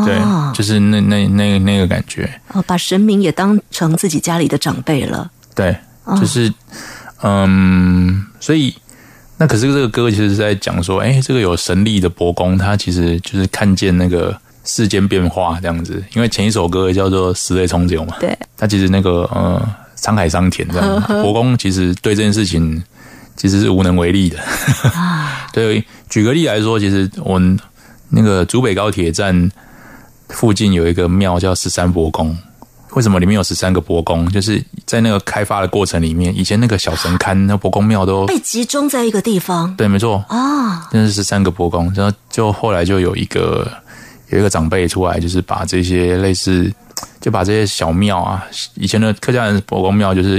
[0.04, 2.28] 对，哦就是那那那那个感觉。
[2.52, 5.30] 哦，把神明也当成自己家里的长辈了。
[5.54, 6.52] 对，哦就是
[7.26, 8.74] 嗯，所以
[9.38, 16.04] 那可是这个歌其实是在讲说，哎，这个有神力的伯公，他其实就是看见那个世间变化这样子。
[16.14, 19.66] 因为前一首歌叫做《十类冲酒》嘛，对，他其实那个呃
[19.96, 22.82] 沧海桑田这样， 伯公其实对这件事情
[23.36, 24.38] 其实是无能为力的。
[25.50, 27.58] 对，举个例来说，其实我们
[28.10, 29.50] 那个竹北高铁站
[30.28, 32.36] 附近有一个庙叫十三伯公。
[32.94, 34.28] 为什么里面有十三个伯公？
[34.30, 41.92] 就是在那个开发的过程里面，以前那个小神龛、那伯公庙都被集中在一个地方对，没错，啊，真的是十三个伯公。
[41.94, 43.70] 然后就后来就有一个
[44.28, 46.72] 有一个长辈出来，就是把这些类似，
[47.20, 50.38] 就把这些小庙啊，以前的客家人伯公庙，就是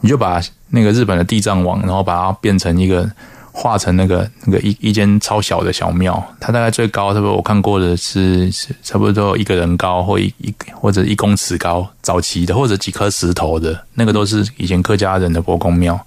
[0.00, 3.10] 你就把那个日本的地藏王，然后把它变成一个
[3.58, 13.82] 画成那个那个一一间超小的小庙，它大概最高，差不多我看过的是是差不多一个人高，或一一或者一公尺高，早期的或者几颗石头的。
[13.94, 15.98] 那个都是以前客家人的伯公庙。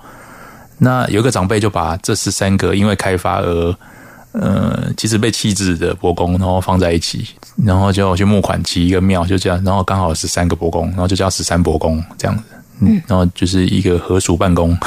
[0.77, 3.75] 那有一个长辈就把这十三个因为开发而
[4.33, 7.27] 呃，其实被弃置的伯公，然后放在一起，
[7.65, 12.43] 然后就去募款起一个庙，就这样，然后刚好十三个伯公，然后就叫十三伯公这样子。
[12.81, 14.77] 嗯，然后就是一个合署办公，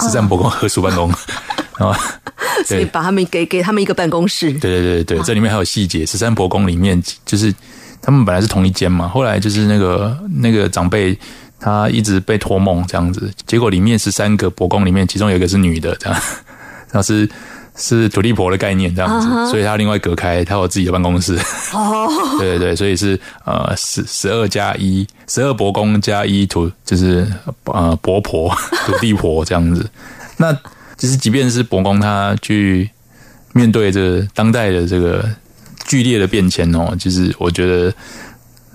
[0.00, 1.16] 十三伯公合署办公，然
[1.80, 1.94] 后
[2.66, 4.50] 对所以把他们给给他们一个办公室。
[4.52, 6.04] 对对对对，这里面还有细节。
[6.06, 7.54] 十三伯公里面就是
[8.00, 11.16] 他们本来是同一间嘛，后来就是那个那个长辈
[11.60, 16.20] 他一直被托梦这样子，结果里面十三个伯公里面，其中有一个是女的，这样，
[16.90, 17.28] 然后是
[17.76, 21.38] 是土地婆的概念这样子，所以他另外隔开，他有自己的办公室。
[21.72, 22.08] 哦，
[22.38, 27.26] 对对对，所以是呃十十二加一，十二伯公加一土，就是
[27.64, 28.52] 呃伯婆
[28.86, 29.88] 土地婆这样子。
[30.36, 30.56] 那
[30.98, 32.90] 其实即便是伯公他去
[33.54, 35.24] 面对这个当代的这个
[35.86, 37.94] 剧烈的变迁哦，其实我觉得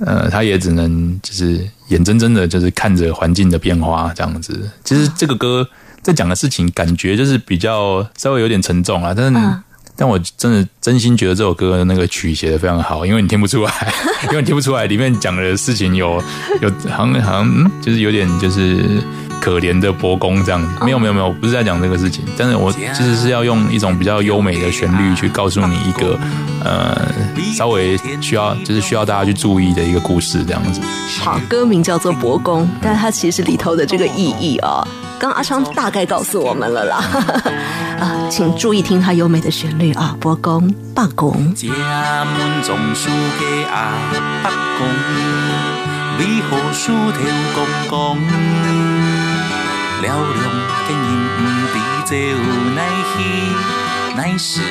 [0.06, 1.60] 呃他也只能就是
[1.90, 4.68] 眼睁睁的，就是看着环境的变化这样子。
[4.84, 5.68] 其实这个歌
[6.02, 9.38] 在讲的事情，感觉就是比较稍微有点沉重啊，但是。
[9.38, 9.64] 嗯
[9.96, 13.94] 但我真的真心觉得这首歌的那个曲写的非常好，因为你听不出来，
[14.26, 16.16] 因为你听不出来里面讲的事情有
[16.62, 18.84] 有好像好像嗯，就是有点就是
[19.44, 20.70] 可怜的伯公这样子。
[20.86, 26.18] 没有没有没有，不是在讲这个事情，但是我其实是要用一种比较优美的旋律去告诉你一个
[26.64, 26.96] 呃
[27.54, 30.80] 稍微需要就是需要大家去注意的一个故事这样子。
[31.20, 34.88] 好，歌名叫做《伯公》，但是它其实里头的这个意义哦，
[35.20, 37.04] 刚刚阿昌大概告诉我们了啦。
[38.00, 41.54] 啊，请注意听它优美的旋律啊，伯公、罢公。
[41.56, 43.92] 这门总书记阿
[44.44, 44.88] 伯公，
[46.18, 47.20] 你何事头
[47.90, 48.93] 公公？
[50.04, 50.44] 了量
[50.86, 51.40] 经营不
[51.74, 51.76] 比
[52.06, 52.36] 这有
[52.76, 52.78] 乃
[53.10, 53.16] 喜，
[54.18, 54.66] 乃是有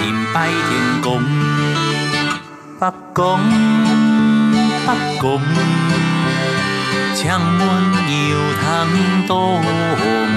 [0.00, 0.02] 人
[0.32, 0.70] 拜天
[1.02, 1.06] 公。
[2.80, 3.38] 北公，
[4.86, 4.88] 北
[5.20, 5.38] 公，
[7.14, 7.60] 枪门
[8.30, 8.64] 油汤
[9.26, 10.36] 多么？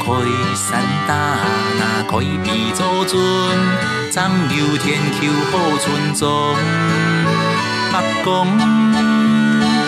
[0.00, 0.06] 开
[0.56, 1.10] 山打
[1.78, 1.80] 那
[2.10, 2.10] 开
[2.42, 3.14] 比祖尊，
[4.10, 5.18] 长有天求
[5.50, 6.24] 好村庄。
[7.92, 7.94] 北
[8.24, 8.48] 公，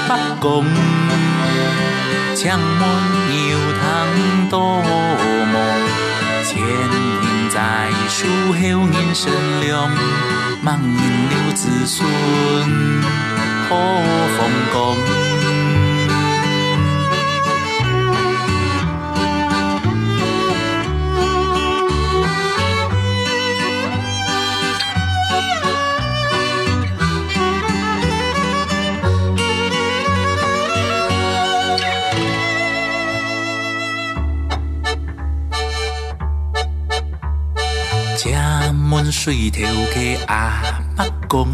[0.07, 0.67] 八公，
[2.35, 2.81] 枪门
[3.51, 3.83] 油汤
[4.51, 5.57] 多梦？
[6.45, 9.33] 千年在树后人生
[9.63, 9.91] 亮，
[10.63, 12.07] 望引留子孙
[13.69, 13.71] 好
[14.37, 14.39] 风
[14.73, 15.34] 光。
[39.25, 39.63] 水头
[39.95, 40.61] 家阿
[40.99, 41.49] 北公，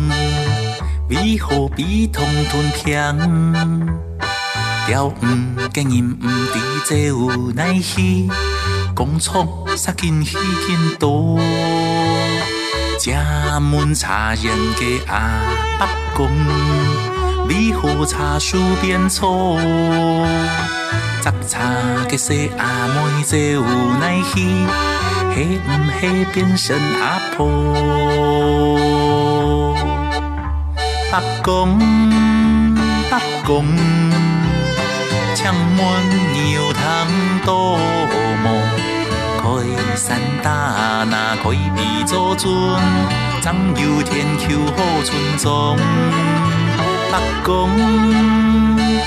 [1.09, 3.17] 为何比通吞香？
[4.89, 6.59] 调唔经营唔知
[6.89, 8.29] 这有乃喜，
[8.93, 9.47] 工厂
[9.77, 11.39] 杀紧喜紧多。
[12.99, 13.13] 这
[13.61, 15.41] 门茶园家阿
[15.79, 16.29] 北公，
[17.47, 19.57] 为何茶树变粗？
[21.21, 21.61] 杂茶
[22.09, 24.21] 嘅说阿妹这有乃
[25.35, 25.41] 喜。
[25.41, 25.71] 嘿唔
[26.01, 27.47] 嘿变成阿婆，
[31.11, 31.79] 北公
[33.11, 33.65] 北公，
[35.35, 35.79] 枪门
[36.35, 37.07] 牛汤
[37.45, 37.79] 多
[38.43, 38.47] 么？
[39.41, 39.43] 开
[39.97, 42.53] 山打那开比祖尊，
[43.41, 45.77] 长有天求好村庄。
[47.11, 47.71] 北公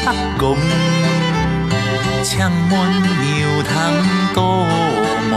[0.03, 0.07] 北
[0.37, 0.57] 公，
[2.23, 2.71] 枪门
[3.21, 3.71] 牛汤
[4.33, 4.65] 多
[5.29, 5.33] 么？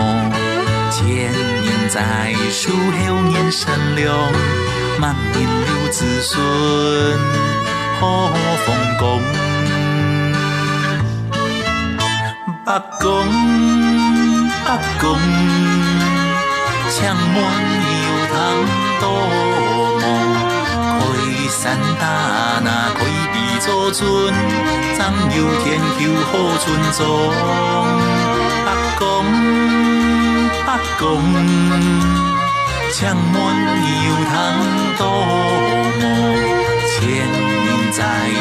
[0.97, 4.17] 千年在树后年生亮，
[4.99, 6.41] 万年留子孙
[8.01, 8.33] 好
[8.65, 8.67] 风
[8.99, 9.21] 光。
[12.65, 12.69] 北
[12.99, 13.05] 公
[14.65, 14.69] 北
[14.99, 15.05] 公，
[16.89, 17.37] 枪门
[18.07, 18.35] 油汤
[18.99, 19.05] 多
[20.01, 20.03] 么？
[20.99, 21.05] 开
[21.51, 22.03] 山打
[22.65, 22.99] 那开
[23.35, 24.03] 比祖尊，
[24.97, 26.01] 长有天求
[26.33, 26.65] 好村
[26.97, 26.99] 庄。
[28.65, 28.67] 北
[28.99, 29.66] 公。
[30.77, 31.09] 北公，
[32.93, 33.35] 枪门
[34.05, 34.35] 油汤
[34.99, 35.01] 多
[35.99, 36.03] 么？
[36.91, 37.99] 千年在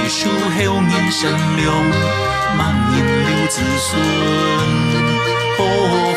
[0.10, 1.66] 树后人生凉，
[2.58, 2.60] 万
[2.92, 3.88] 年留子孙
[5.58, 5.60] 好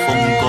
[0.07, 0.09] 风
[0.41, 0.45] 光。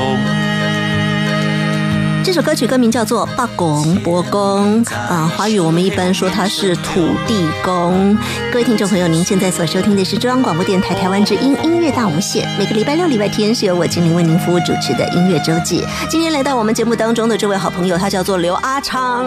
[2.29, 8.15] 这首歌曲歌名叫做《罢公伯公》啊，华语我们一般说它是土地公。
[8.51, 12.47] 各位听众朋友，您现在所收听的是中央广播电台台湾之音音乐大无限。
[12.59, 15.83] 每个礼拜六、礼拜天是由我精灵为您服务主持的音乐周记。
[16.07, 19.25] 今天来到我们节目当中的这位好朋友，他叫做刘阿昌，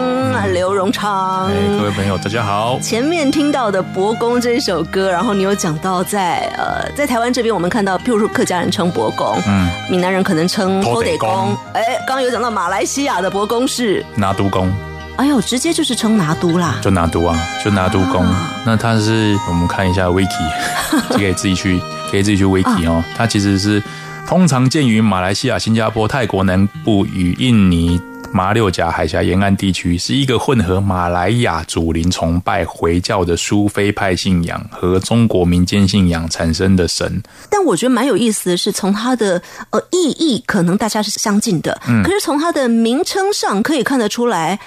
[0.53, 1.47] 刘荣昌。
[1.47, 2.79] 哎，各位朋友，大家好。
[2.79, 11.57] 前面听到的《伯公》这首歌，然后你有讲到在呃，在台湾这边，我们看到，譬如说客家人称伯公，嗯，闽南人可能称土地公公。
[11.73, 14.71] 哎，刚刚有讲到马来西亚的伯公是拿督公，
[15.17, 16.75] 哎呦，直接就是称拿督啦。
[16.81, 17.35] 就拿督啊，
[17.65, 18.23] 就拿督公。
[18.23, 23.03] 啊那他是我们看一下 wiki，就 可以自己去，可以自己去 wiki 哦。
[23.17, 23.81] 它其实是
[24.25, 27.99] 通常见于马来西亚、新加坡、泰国南部与印尼。
[28.33, 37.21] 马六甲海峡沿岸地区是一个混合马来亚祖灵崇拜、回教的苏菲派信仰和中国民间信仰产生的神。
[37.47, 42.01] 但我觉得蛮有意思的是，从它的呃意义可能大家是相近的，嗯。
[42.01, 44.59] 可是从它的名称上可以看得出来，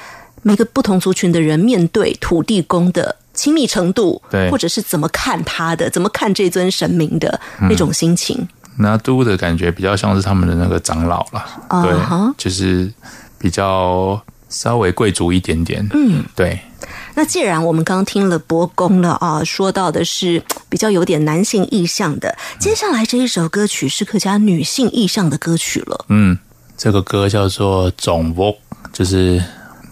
[0.43, 4.49] 每个不同族群的人面对土地公的亲密程度，对。
[4.49, 7.69] 或者是怎么看他的，怎么看这尊神明的嗯。
[7.69, 8.47] 那种心情。
[8.79, 12.93] 拿督的感觉比较像是他们的那个长老啦，啊对哈就是
[13.47, 15.89] 比较稍微贵族一点点。
[15.95, 16.59] 嗯，对，
[17.15, 26.07] 那既然我们刚刚听了伯公了啊，说到的是比较有点男性意向的，接下来这一首歌曲是客家女性意向的歌曲了。
[26.09, 26.37] 嗯，
[26.77, 28.53] 这个歌叫做“总屋”，
[28.93, 29.41] 就是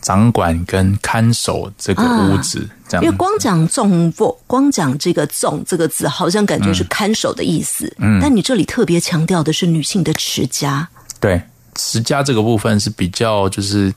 [0.03, 2.69] 掌管跟看守这个屋子。
[2.95, 7.95] 因为光讲“纵不”，光讲这个“纵”这个字，好像感觉是看守的意思。
[8.01, 10.89] 嗯，但你这里特别强调的是女性的持家。
[11.21, 11.41] 对
[11.75, 13.93] 持家这个部分是比较，就是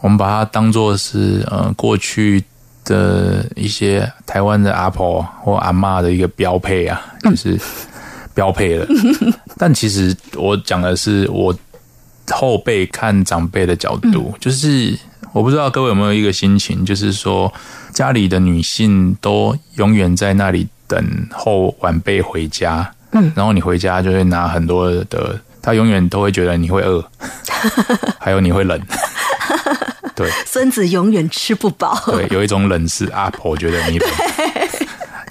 [0.00, 2.42] 我们把它当做是呃过去
[2.84, 7.58] 的一些台湾的阿婆或阿嬷的一个标配啊，就是
[8.34, 8.86] 标配了。
[9.56, 11.54] 但其实我讲的是我
[12.30, 14.98] 后辈看长辈的角度，就是
[15.32, 17.52] 我不知道各位有没有一个心情，就是说
[17.92, 27.02] 家里的女性都永远在那里等候晚辈回家，嗯，然后你回家就会拿很多的，她永远都会觉得你会饿，
[28.18, 28.80] 还有你会冷，
[30.16, 30.28] 对。
[30.44, 31.96] 孙子永远吃不饱。
[32.06, 34.10] 对，有一种冷是阿婆觉得你冷，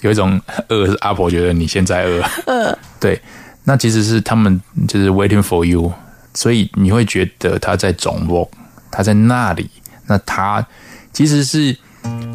[0.00, 2.04] 有一种饿是阿婆觉得你现在
[2.46, 3.20] 饿，对，
[3.64, 5.92] 那其实是他们就是 waiting for you，
[6.34, 8.50] 所以你会觉得他在总卧，
[8.90, 9.70] 他在那里，
[10.06, 10.66] 那他
[11.12, 11.76] 其实是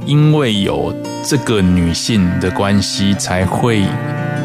[0.06, 0.96] 因为有
[1.26, 3.84] 这个女性的关系，才会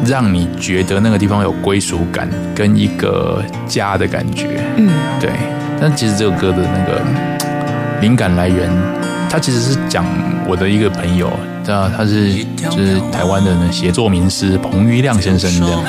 [0.05, 4.89] 让你觉得那个地方有归属感跟一个家的感觉，嗯，
[5.19, 5.29] 对。
[5.81, 7.01] 但其实这首歌的那个
[7.99, 8.69] 灵感来源，
[9.29, 10.05] 它其实是讲
[10.47, 11.29] 我的一个朋友，
[11.65, 12.33] 他他是
[12.69, 15.83] 就是台湾的那写作名师彭于亮先生这样。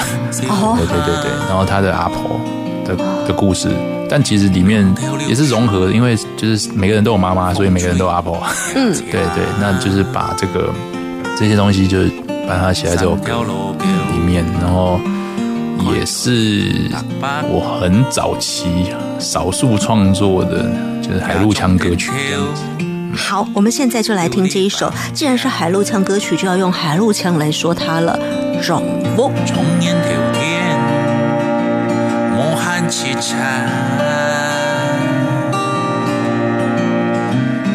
[0.48, 2.40] 哦对对对对，然后他的阿婆
[2.84, 2.96] 的
[3.28, 3.68] 的故事，
[4.10, 4.84] 但其实里面
[5.28, 8.42] 也是融合的，因为就是每个人都有妈妈，所以每个人都有阿婆。
[8.74, 10.72] 嗯， 对对，那就是把这个
[11.38, 12.10] 这些东西，就是
[12.48, 13.84] 把它写在这首歌里
[14.34, 14.98] 面，然后
[15.94, 16.90] 也是
[17.48, 20.68] 我很早期少数创作的，
[21.00, 22.62] 就是海陆腔歌曲这样子。
[23.16, 24.92] 好，我们现在就来听这一首。
[25.12, 28.18] 既然是海陆腔歌曲，就要用海陆腔来说它了。
[28.60, 28.82] 重
[29.82, 30.78] 烟条天，
[32.32, 33.68] 莫喊凄惨。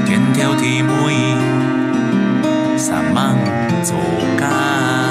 [0.06, 0.90] 天条地妹，
[2.78, 3.38] 三芒
[3.82, 3.96] 做
[4.38, 5.09] 干。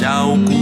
[0.00, 0.08] 嫌
[0.46, 0.59] 你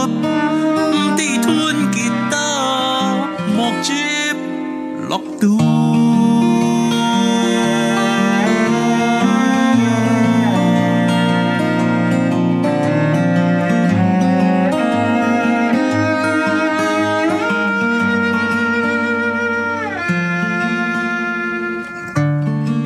[0.00, 1.96] 付出，唔地吞結
[2.30, 2.36] 得
[3.56, 3.92] 莫接
[5.08, 5.58] 落肚。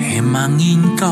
[0.00, 1.02] 希望人教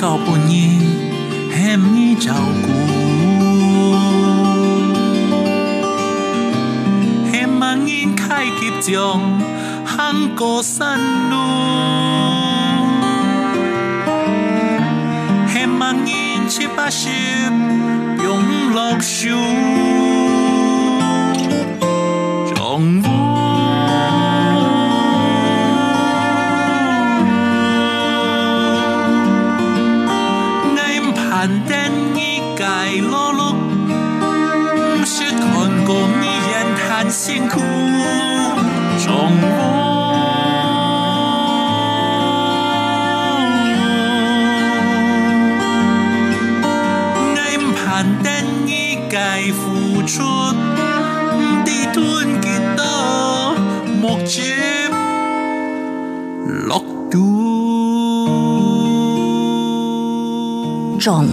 [0.00, 0.70] 到半夜
[1.52, 2.68] ，Hammy 就估
[7.30, 9.38] ，Hammy 因太急中，
[9.84, 10.98] 行过山
[11.28, 11.36] 路
[15.48, 17.10] ，Hammy 因七八十
[18.22, 19.28] 涌落树，
[22.54, 23.09] 丈夫。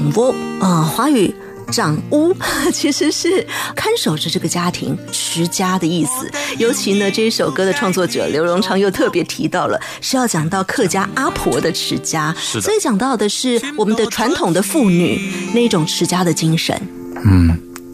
[0.07, 1.33] 掌屋啊，华语
[1.71, 2.33] 长屋
[2.71, 3.45] 其实是
[3.75, 6.29] 看守着这个家庭、持家的意思。
[6.57, 15.19] 尤其呢，这一首歌的创作者刘荣昌又特别提到了，是要讲到客家阿婆的持家，是所以讲到的是我们的传统的妇女
[15.53, 16.79] 那种持家的精神。
[17.25, 17.49] 嗯，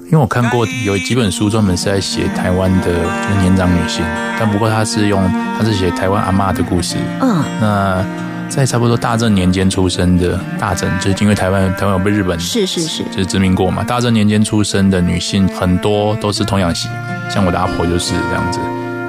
[0.06, 4.04] 因为我看过有几本书专门是在写台湾的，就是年长女性，
[4.40, 6.98] 但不过他是用他是写台湾阿嬷的故事。
[7.22, 8.06] 嗯，那
[8.50, 16.88] 在差不多大正年间出生的大正，就是因为台湾台湾有被日本是是是，就是殖民过嘛，大正年间出生的女性很多都是童养媳，
[17.30, 18.60] 像我的阿婆就是这样子。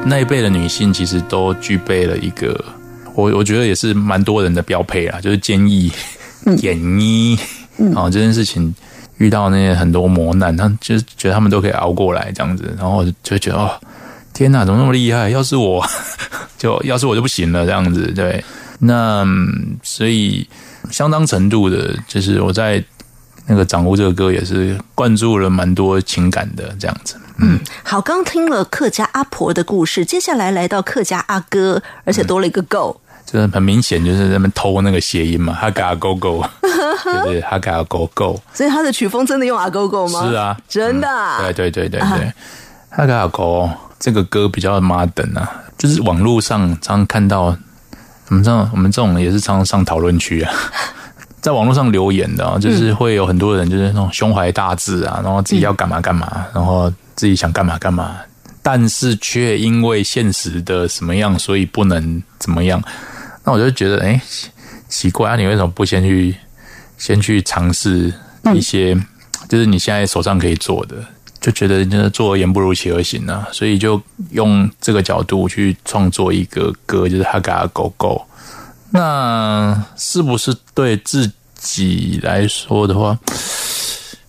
[0.07, 2.59] 那一辈的女性其实都具备了一个，
[3.15, 5.93] 我我觉得也是蛮多人的标配啦，就是坚毅、
[6.63, 7.39] 演绎
[7.95, 8.75] 哦这件事情
[9.19, 13.71] 遇到那些很多磨难，他就是觉得他们都可以熬过来这样子，然后我就会觉得哦，
[14.33, 15.29] 天哪，怎么那么厉害？
[15.29, 15.85] 要是我
[16.57, 18.43] 就要是我就不行了这样子，对。
[18.87, 20.47] 那嗯所以
[20.91, 22.83] 相当程度的，就是我在
[23.47, 27.17] 那个掌握这个歌也是灌注了蛮多情感的这样子。
[27.39, 33.01] 嗯，好，刚听了客家阿婆的故事，接下来来到客家阿哥，而且多了一个 go。
[33.27, 37.41] 就是很明显就是在那边偷那个谐音嘛，哈嘎狗狗，对不对？
[37.41, 40.29] 哈嘎狗狗，所以他的曲风真的用阿狗狗吗？
[40.29, 42.33] 是啊，真的啊、对对对对对，
[42.91, 43.69] 哈嘎狗
[43.99, 47.57] 这个歌比较 modern 啊，就是网络上常常看到，
[48.29, 50.53] 我们这种我们这种也是常常上讨论区啊。
[51.41, 58.17] 在网络上留言的、啊，就是会有很多人就是那种胸怀大志啊，然后自己要干嘛干嘛，然后自己想干嘛干嘛，
[58.63, 62.83] 但是却因为现实的什么样，所以不能怎么样。
[63.45, 64.49] 那我就觉得，哎，奇
[64.89, 66.35] 奇怪啊，你为什么不先去
[66.97, 68.11] 先去尝试
[68.55, 68.97] 一些，
[69.47, 70.97] 就是你现在手上可以做的？
[71.45, 78.27] 就觉得就是做而言不如其而行啊，所以就用这个角度去创作一个歌，就是哈嘎狗狗。
[78.89, 83.19] 那是不是对自己来说的话，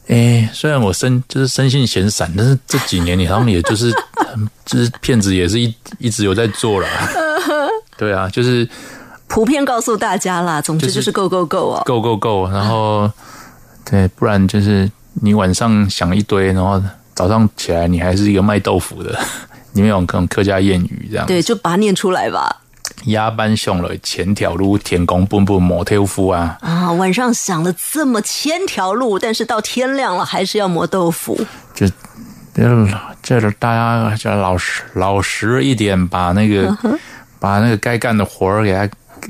[0.07, 3.93] 诶，虽然我身就是生性闲散，但是这几年你他们也就是
[4.65, 6.87] 就是骗子也是一一直有在做了。
[7.95, 8.67] 对啊，就是
[9.27, 11.83] 普遍告诉大家啦，总之就是 go go go 哦。
[11.85, 13.09] 够够够，然后
[13.89, 14.91] 对，不然就是
[15.21, 16.83] 你晚上想一堆，然后
[17.15, 19.17] 早上起来你还是一个卖豆腐的，
[19.73, 21.25] 里面有各种客家谚语这样。
[21.25, 22.61] 对，就把它念出来吧。
[23.05, 31.39] 鸭班上了千条路，天公奔奔磨豆腐啊，啊，晚上想了这么千条路，但是到天亮了还是要磨豆腐。
[31.73, 31.87] 就
[32.53, 36.75] 这这大家就老实老实一点，把那个、
[37.39, 38.89] 把那个该干的活儿给他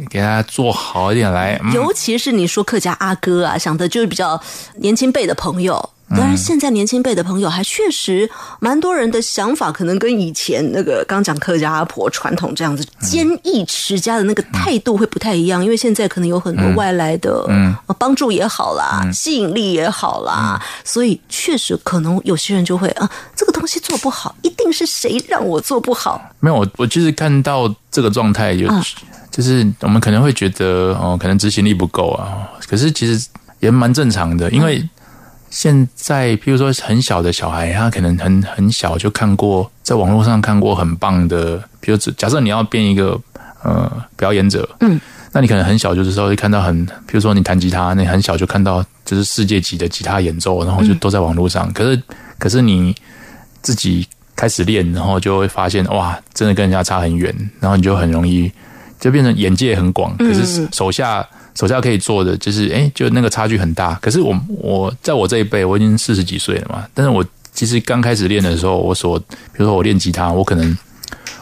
[0.09, 1.59] 给他做好一点来。
[1.63, 4.39] 嗯尤其是你说客家阿哥啊，想的就是比较
[4.75, 5.89] 年轻辈的朋友。
[6.09, 8.29] 当然，现在年轻辈的朋友还确实
[8.59, 17.45] 蛮多人的想法，可能跟以前那个刚讲客家阿婆传统这样子坚毅持家的那个态度会不太一样，因为现在可能有很多外来的
[17.87, 26.21] 呃帮助也好啦，吸引力也好啦，所以确实可能有些人就会啊，这个东西做不好，一定是谁让我做不好。
[26.39, 28.83] 没有，我我其实看到这个状态有，嗯。
[29.31, 33.27] 就是我们可能会觉得哦，可能执行力不够啊，可是其实
[33.59, 34.81] 也蛮正常的，因为
[35.49, 43.19] 现在譬如说很小的小孩，他可能很很小就看过，在网络上看过很棒的，比如假设你要变一个
[43.63, 44.99] 呃表演者，嗯，
[45.31, 52.01] 那你可能很小就是说会看到很，比如说你弹吉他，你很小就看到就是世界级的吉他演奏，然后就都在网络上，可是
[52.37, 52.93] 可是你
[53.61, 58.51] 自己开始练，然后就会发现哇，真的跟人家差很远，然后你就很容易
[58.99, 61.25] 就变成眼界很广，可是手下
[61.55, 63.95] 手下可以做的就是，哎，就那个差距很大。
[64.01, 70.77] 可是我我在我这一辈，我已经四十几岁了嘛，但是我其实刚开始练的时候，我所比如说我练吉他，我可能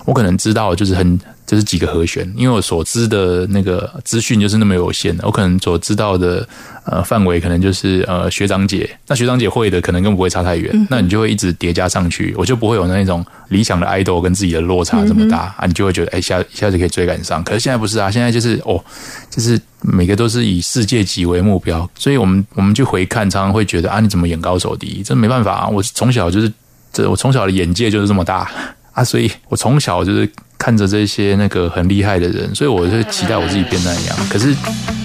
[0.06, 1.20] 我可能知道就是很
[1.54, 6.48] 就是几个和弦，因为我所知的那个资讯就是那么有限的，我可能所知道的
[6.84, 18.84] 呃范围可能就是呃学长姐，那学长姐会的可能更不会差太远，那你就会一直叠加上去，我就不会有那种理想的 idol 跟自己的落差这么大、啊，你就会觉得哎、一下一下子可以追赶上，可是现在不是啊，现在就是哦，
[19.30, 25.04] 就是每个都是以世界级为目标，所以我们我们去回看，常常会觉得啊，你怎么眼高手低？
[25.06, 26.52] 这没办法啊，我从小就是
[26.92, 28.50] 这，我从小的眼界就是这么大
[28.94, 34.16] 啊，所以我从小就是看着这些那个很厉害的人，所以我就期待我自己变那样。
[34.30, 34.56] 可是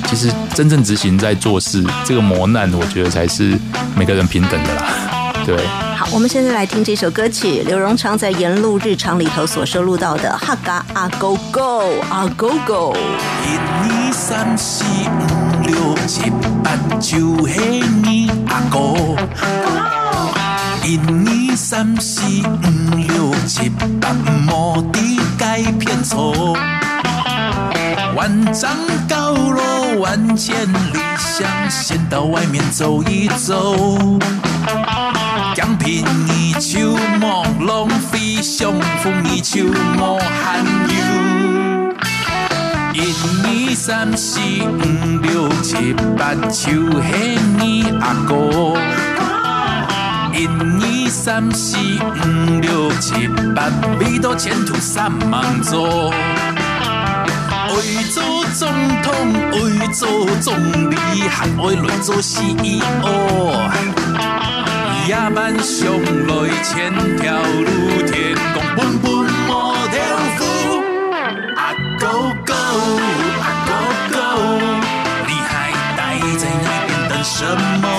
[0.07, 3.59] 其实真正执行在做事，这个磨难，我觉得才是
[3.96, 4.84] 每个人平等的啦。
[5.46, 5.57] 对，
[5.96, 12.94] 好，我们现在来听这首歌曲，刘荣昌在《沿路日常》里头所收录到的《哈嘎阿狗狗阿狗狗》。
[13.46, 16.30] 一二三四五六七
[16.62, 20.07] 八九，嘿你阿哥。
[20.89, 24.09] 一二三四五六七八，
[24.47, 26.57] 莫地改偏错。
[28.16, 28.70] 万丈
[29.07, 33.76] 高楼万千里，想先到外面走一走。
[35.55, 38.72] 江平一秋莫浪费，相
[39.03, 41.93] 逢一秋莫寒游。
[42.95, 43.12] 一
[43.45, 46.70] 二三四五六七八九，
[47.03, 48.72] 迄你阿哥。
[50.39, 53.26] 一二三四五六七
[53.57, 53.68] 八，
[53.99, 56.11] 未到前途三万座。
[57.74, 58.22] 为做
[58.55, 58.68] 总
[59.03, 59.12] 统，
[59.51, 60.09] 为做
[60.41, 60.55] 总
[60.93, 60.97] 理，
[61.28, 63.51] 还为来做 CEO。
[65.09, 65.91] 野蛮上
[66.28, 66.30] 来
[66.62, 69.51] 千条路，天公本本无
[69.91, 69.99] 条
[70.36, 70.41] 夫。
[71.57, 72.07] 阿狗
[72.47, 72.55] 狗，
[73.43, 73.70] 阿狗
[74.12, 74.16] 狗，
[75.26, 76.01] 你还待
[76.39, 77.45] 在那边等什
[77.82, 77.97] 么？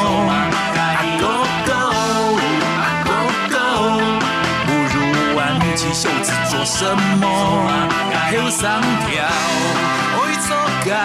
[6.79, 6.85] 什
[7.19, 7.27] 么？
[8.29, 9.27] 跳上跳，
[10.15, 10.55] 会作
[10.85, 10.95] 假，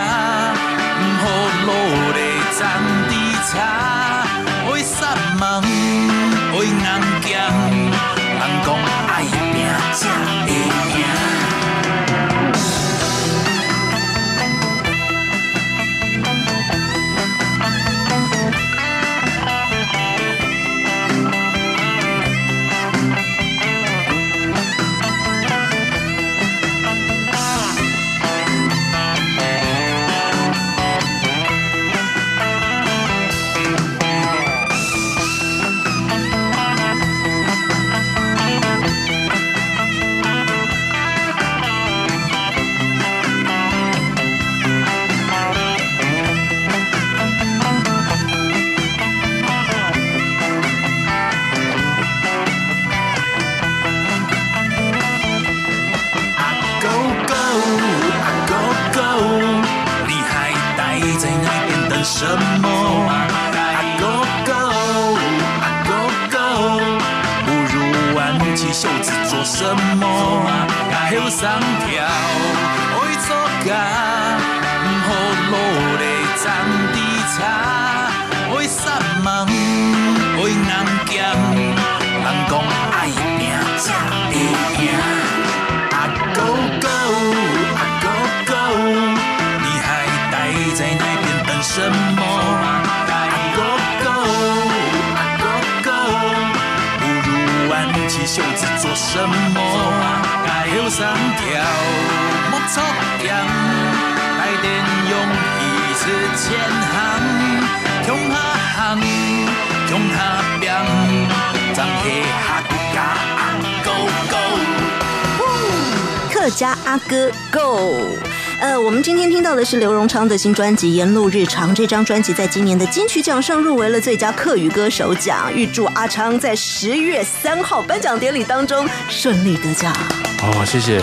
[116.45, 118.19] 客家阿哥 Go。
[118.61, 121.71] 呃，我们今天听到的是刘荣昌的新专辑《沿路日常》。
[121.75, 125.51] 这张专辑在今年的金曲奖上入围了最佳客语歌手奖。
[125.51, 129.91] 预祝阿昌在十月三号颁奖典礼当中顺利得奖。
[130.39, 131.01] 好，谢谢。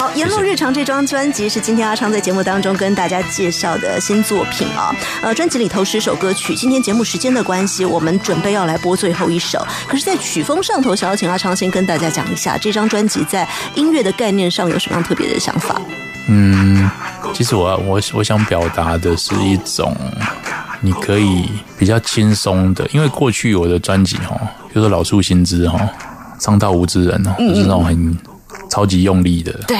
[0.00, 4.96] 好，《沿路日常》这张专辑是今天阿昌在节目当中跟大家介绍的新作品啊。
[5.20, 9.62] 呃，专辑里头十首歌曲，今天节目时间的关系，我们准备要来播最后一首。
[9.86, 15.78] 可是，在曲风上头，想要请阿昌先跟大家讲一下，这张专辑在音乐的概念上有什么样特别的想法？
[16.28, 16.90] 嗯，
[17.34, 19.94] 其实我我我想表达的是一种，
[20.80, 21.46] 你可以
[21.76, 24.34] 比较轻松的，因为过去我的专辑哈，
[24.68, 25.78] 比如说老树新枝哈，
[26.38, 28.18] 伤到无知人哦，就是那种很
[28.70, 29.76] 超级用力的，对，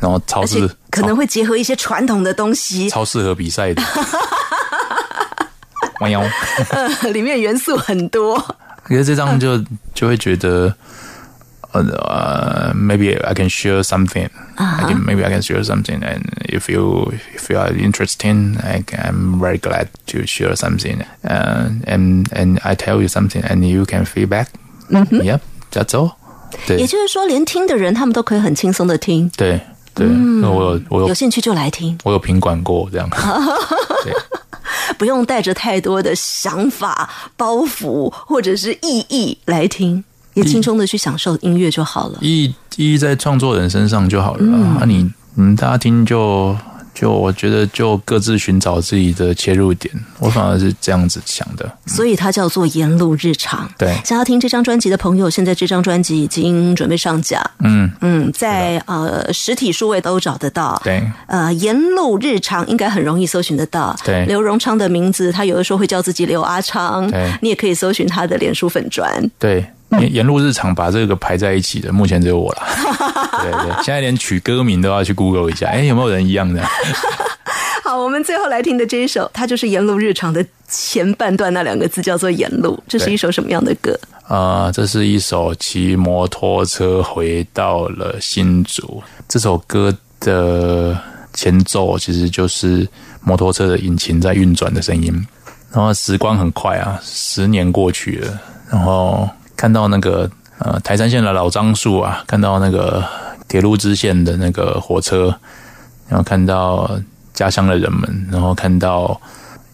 [0.00, 3.82] 然后超而且适可能会结合一些传统的东西，超适合比赛的，
[6.00, 6.22] 弯腰。
[6.70, 8.38] 呃，里面元素很多。
[8.84, 9.62] 可是这张就
[9.94, 10.74] 就会觉得
[11.72, 14.28] ，uh, maybe I can share something.
[14.56, 18.84] I can, maybe I can share something, and if you if you are interested, I,
[18.98, 21.04] I'm very glad to share something.
[21.24, 24.48] Uh, and and I tell you something, and you can feedback.
[24.90, 26.18] Yep, that's all.
[26.66, 26.76] 对。
[26.78, 29.60] 也就是说，连听的人他们都可以很轻松的听，对
[29.94, 31.08] 对，那我有我有。
[31.08, 33.08] 有兴趣就来听，我有品管过这样。
[34.04, 34.12] 对。
[34.98, 40.02] 不用带着太多的想法、包袱或者是意义来听，
[40.34, 42.18] 也轻松的去享受音乐就好了。
[42.20, 44.56] 意义意义在创作人身上就好了。
[44.56, 44.78] 啊。
[44.80, 46.56] 那、你嗯，大家听就
[46.94, 51.70] 就我觉得就各自寻找自己的切入点，我反而是这样子想的。
[51.86, 53.68] 所以它叫做沿路日常。
[53.78, 57.42] 对想要听这张专辑的朋友，现在这张专辑已经准备上架。
[57.60, 60.80] 嗯，嗯，在呃实体数位都找得到。
[60.84, 63.96] 对呃，沿路日常应该很容易搜寻得到。
[64.04, 67.10] 对刘荣昌的名字，他有的时候会叫自己刘阿昌。
[67.10, 69.10] 对你也可以搜寻他的脸书粉砖。
[69.38, 69.64] 对，
[70.00, 72.62] 沿沿路日常把这个排在一起的，目前只有我了。
[73.42, 76.62] 对对，现在连取歌名都要去 Google 一下，哎，有没有人一样的？
[77.84, 82.80] 好，我们最后来听的这一首，它就是沿路日常的前半段那两个字叫做沿路。
[82.86, 83.98] 这是一首什么样的歌？
[84.28, 89.02] 呃，这是一首骑摩托车回到了新竹。
[89.28, 90.96] 这首歌的
[91.34, 92.88] 前奏其实就是
[93.20, 95.12] 摩托车的引擎在运转的声音。
[95.72, 98.40] 然后时光很快啊，十年过去了，
[98.70, 99.28] 然后
[99.62, 103.00] 看到那个呃台山县的老樟树啊，看到那个
[103.46, 105.32] 铁路支线的那个火车，
[106.08, 106.98] 然后看到
[107.32, 109.20] 家乡的人们，然后看到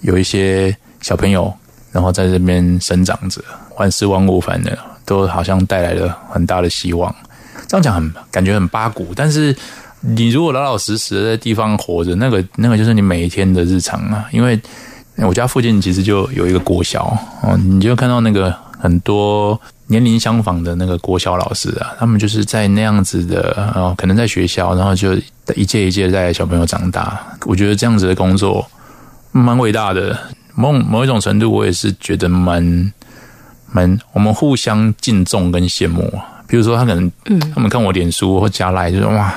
[0.02, 1.50] 有一些小朋友，
[1.90, 3.40] 然后在这边生长着，
[3.78, 4.76] 万事万物，反正
[5.06, 7.10] 都好像带来了很大的希望。
[7.66, 9.56] 这样讲很感觉很八股，但是
[10.02, 14.26] 你如果老老实实的在地方活着，那个那个就是你每一天的日常啊。
[14.32, 14.60] 因为
[15.16, 17.04] 我家附近其实就有一个国小
[17.42, 19.58] 哦，你就看到那个很多
[19.88, 25.14] 年龄相仿的那个国小老师啊，他们就是在那样子的哦，可能在学校，然后就
[25.56, 27.20] 一届一届带小朋友长大。
[27.46, 28.64] 我觉得这样子的工作
[29.32, 30.16] 蛮伟大的，
[30.54, 32.92] 某某一种程度，我也是觉得蛮
[33.72, 36.44] 蛮我们互相敬重跟羡慕啊。
[36.46, 39.34] 比如说，他可能，嗯，他们看我脸书或加来，就说哇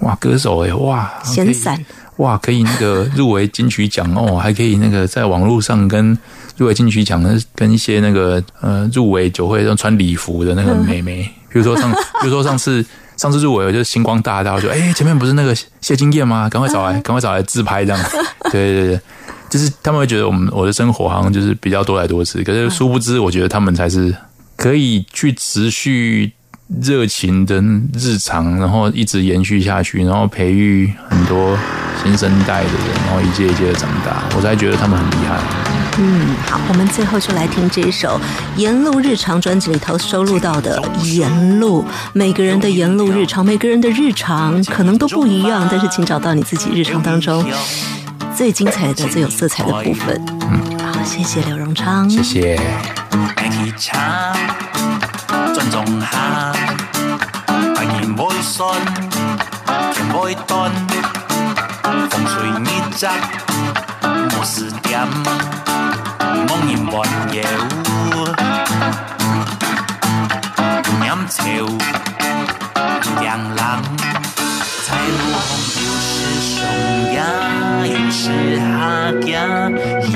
[0.00, 1.82] 哇歌手诶、哇闲散
[2.16, 6.16] 哇可以那个入围金曲奖哦，还可以那个在网络上跟
[6.56, 12.84] 入围金曲奖的跟一些那个呃入围酒会上穿礼服的那个美眉， 比如说上，比如说上次
[13.16, 16.48] 上次入围，就是星光大道，就哎、前面不是那个谢金燕吗？
[16.48, 18.04] 赶快找来，赶快找来自拍这样，
[18.50, 19.00] 对对对。
[19.50, 24.14] 就是他们会觉得我们我的生活好像就是比较多来多次，可是殊不知，我觉得他们才是
[24.56, 26.32] 可以去持续
[26.80, 31.54] 热情的日常，然后一直延续下去，然后培育很多
[32.02, 35.61] 新生代的人，然后一届一届的长大，我才觉得他们很厉害。
[35.98, 38.18] 嗯，好，我们最后就来听这一首
[38.58, 41.82] 《沿路日常》专辑里头收录到的《沿路》。
[42.12, 47.44] 每个人的沿路日常，每个人的日常可能都不一样，但是请找到你自己日常当中
[48.34, 50.20] 最精彩的、最有色彩的部分。
[50.50, 52.58] 嗯，好，谢谢刘荣昌，谢谢。
[66.48, 66.92] 茫然环
[67.32, 67.40] 游，
[71.00, 71.40] 念潮，
[73.22, 73.58] 洋人，
[74.84, 75.40] 在路旁
[75.76, 76.52] 有时上
[77.14, 77.20] 呀，
[77.86, 78.22] 有时
[78.56, 78.60] 下
[79.22, 80.10] 行，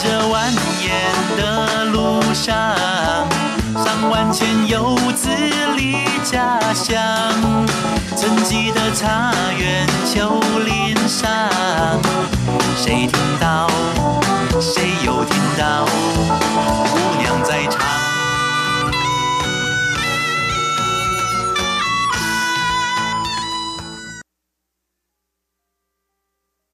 [0.00, 2.54] 这蜿蜒的路上，
[3.74, 5.28] 上万千游子
[5.76, 6.96] 离家乡，
[8.16, 11.28] 村基的茶园、丘陵上，
[12.76, 13.68] 谁听到？
[14.60, 15.84] 谁又听到？
[16.92, 18.17] 姑娘在唱。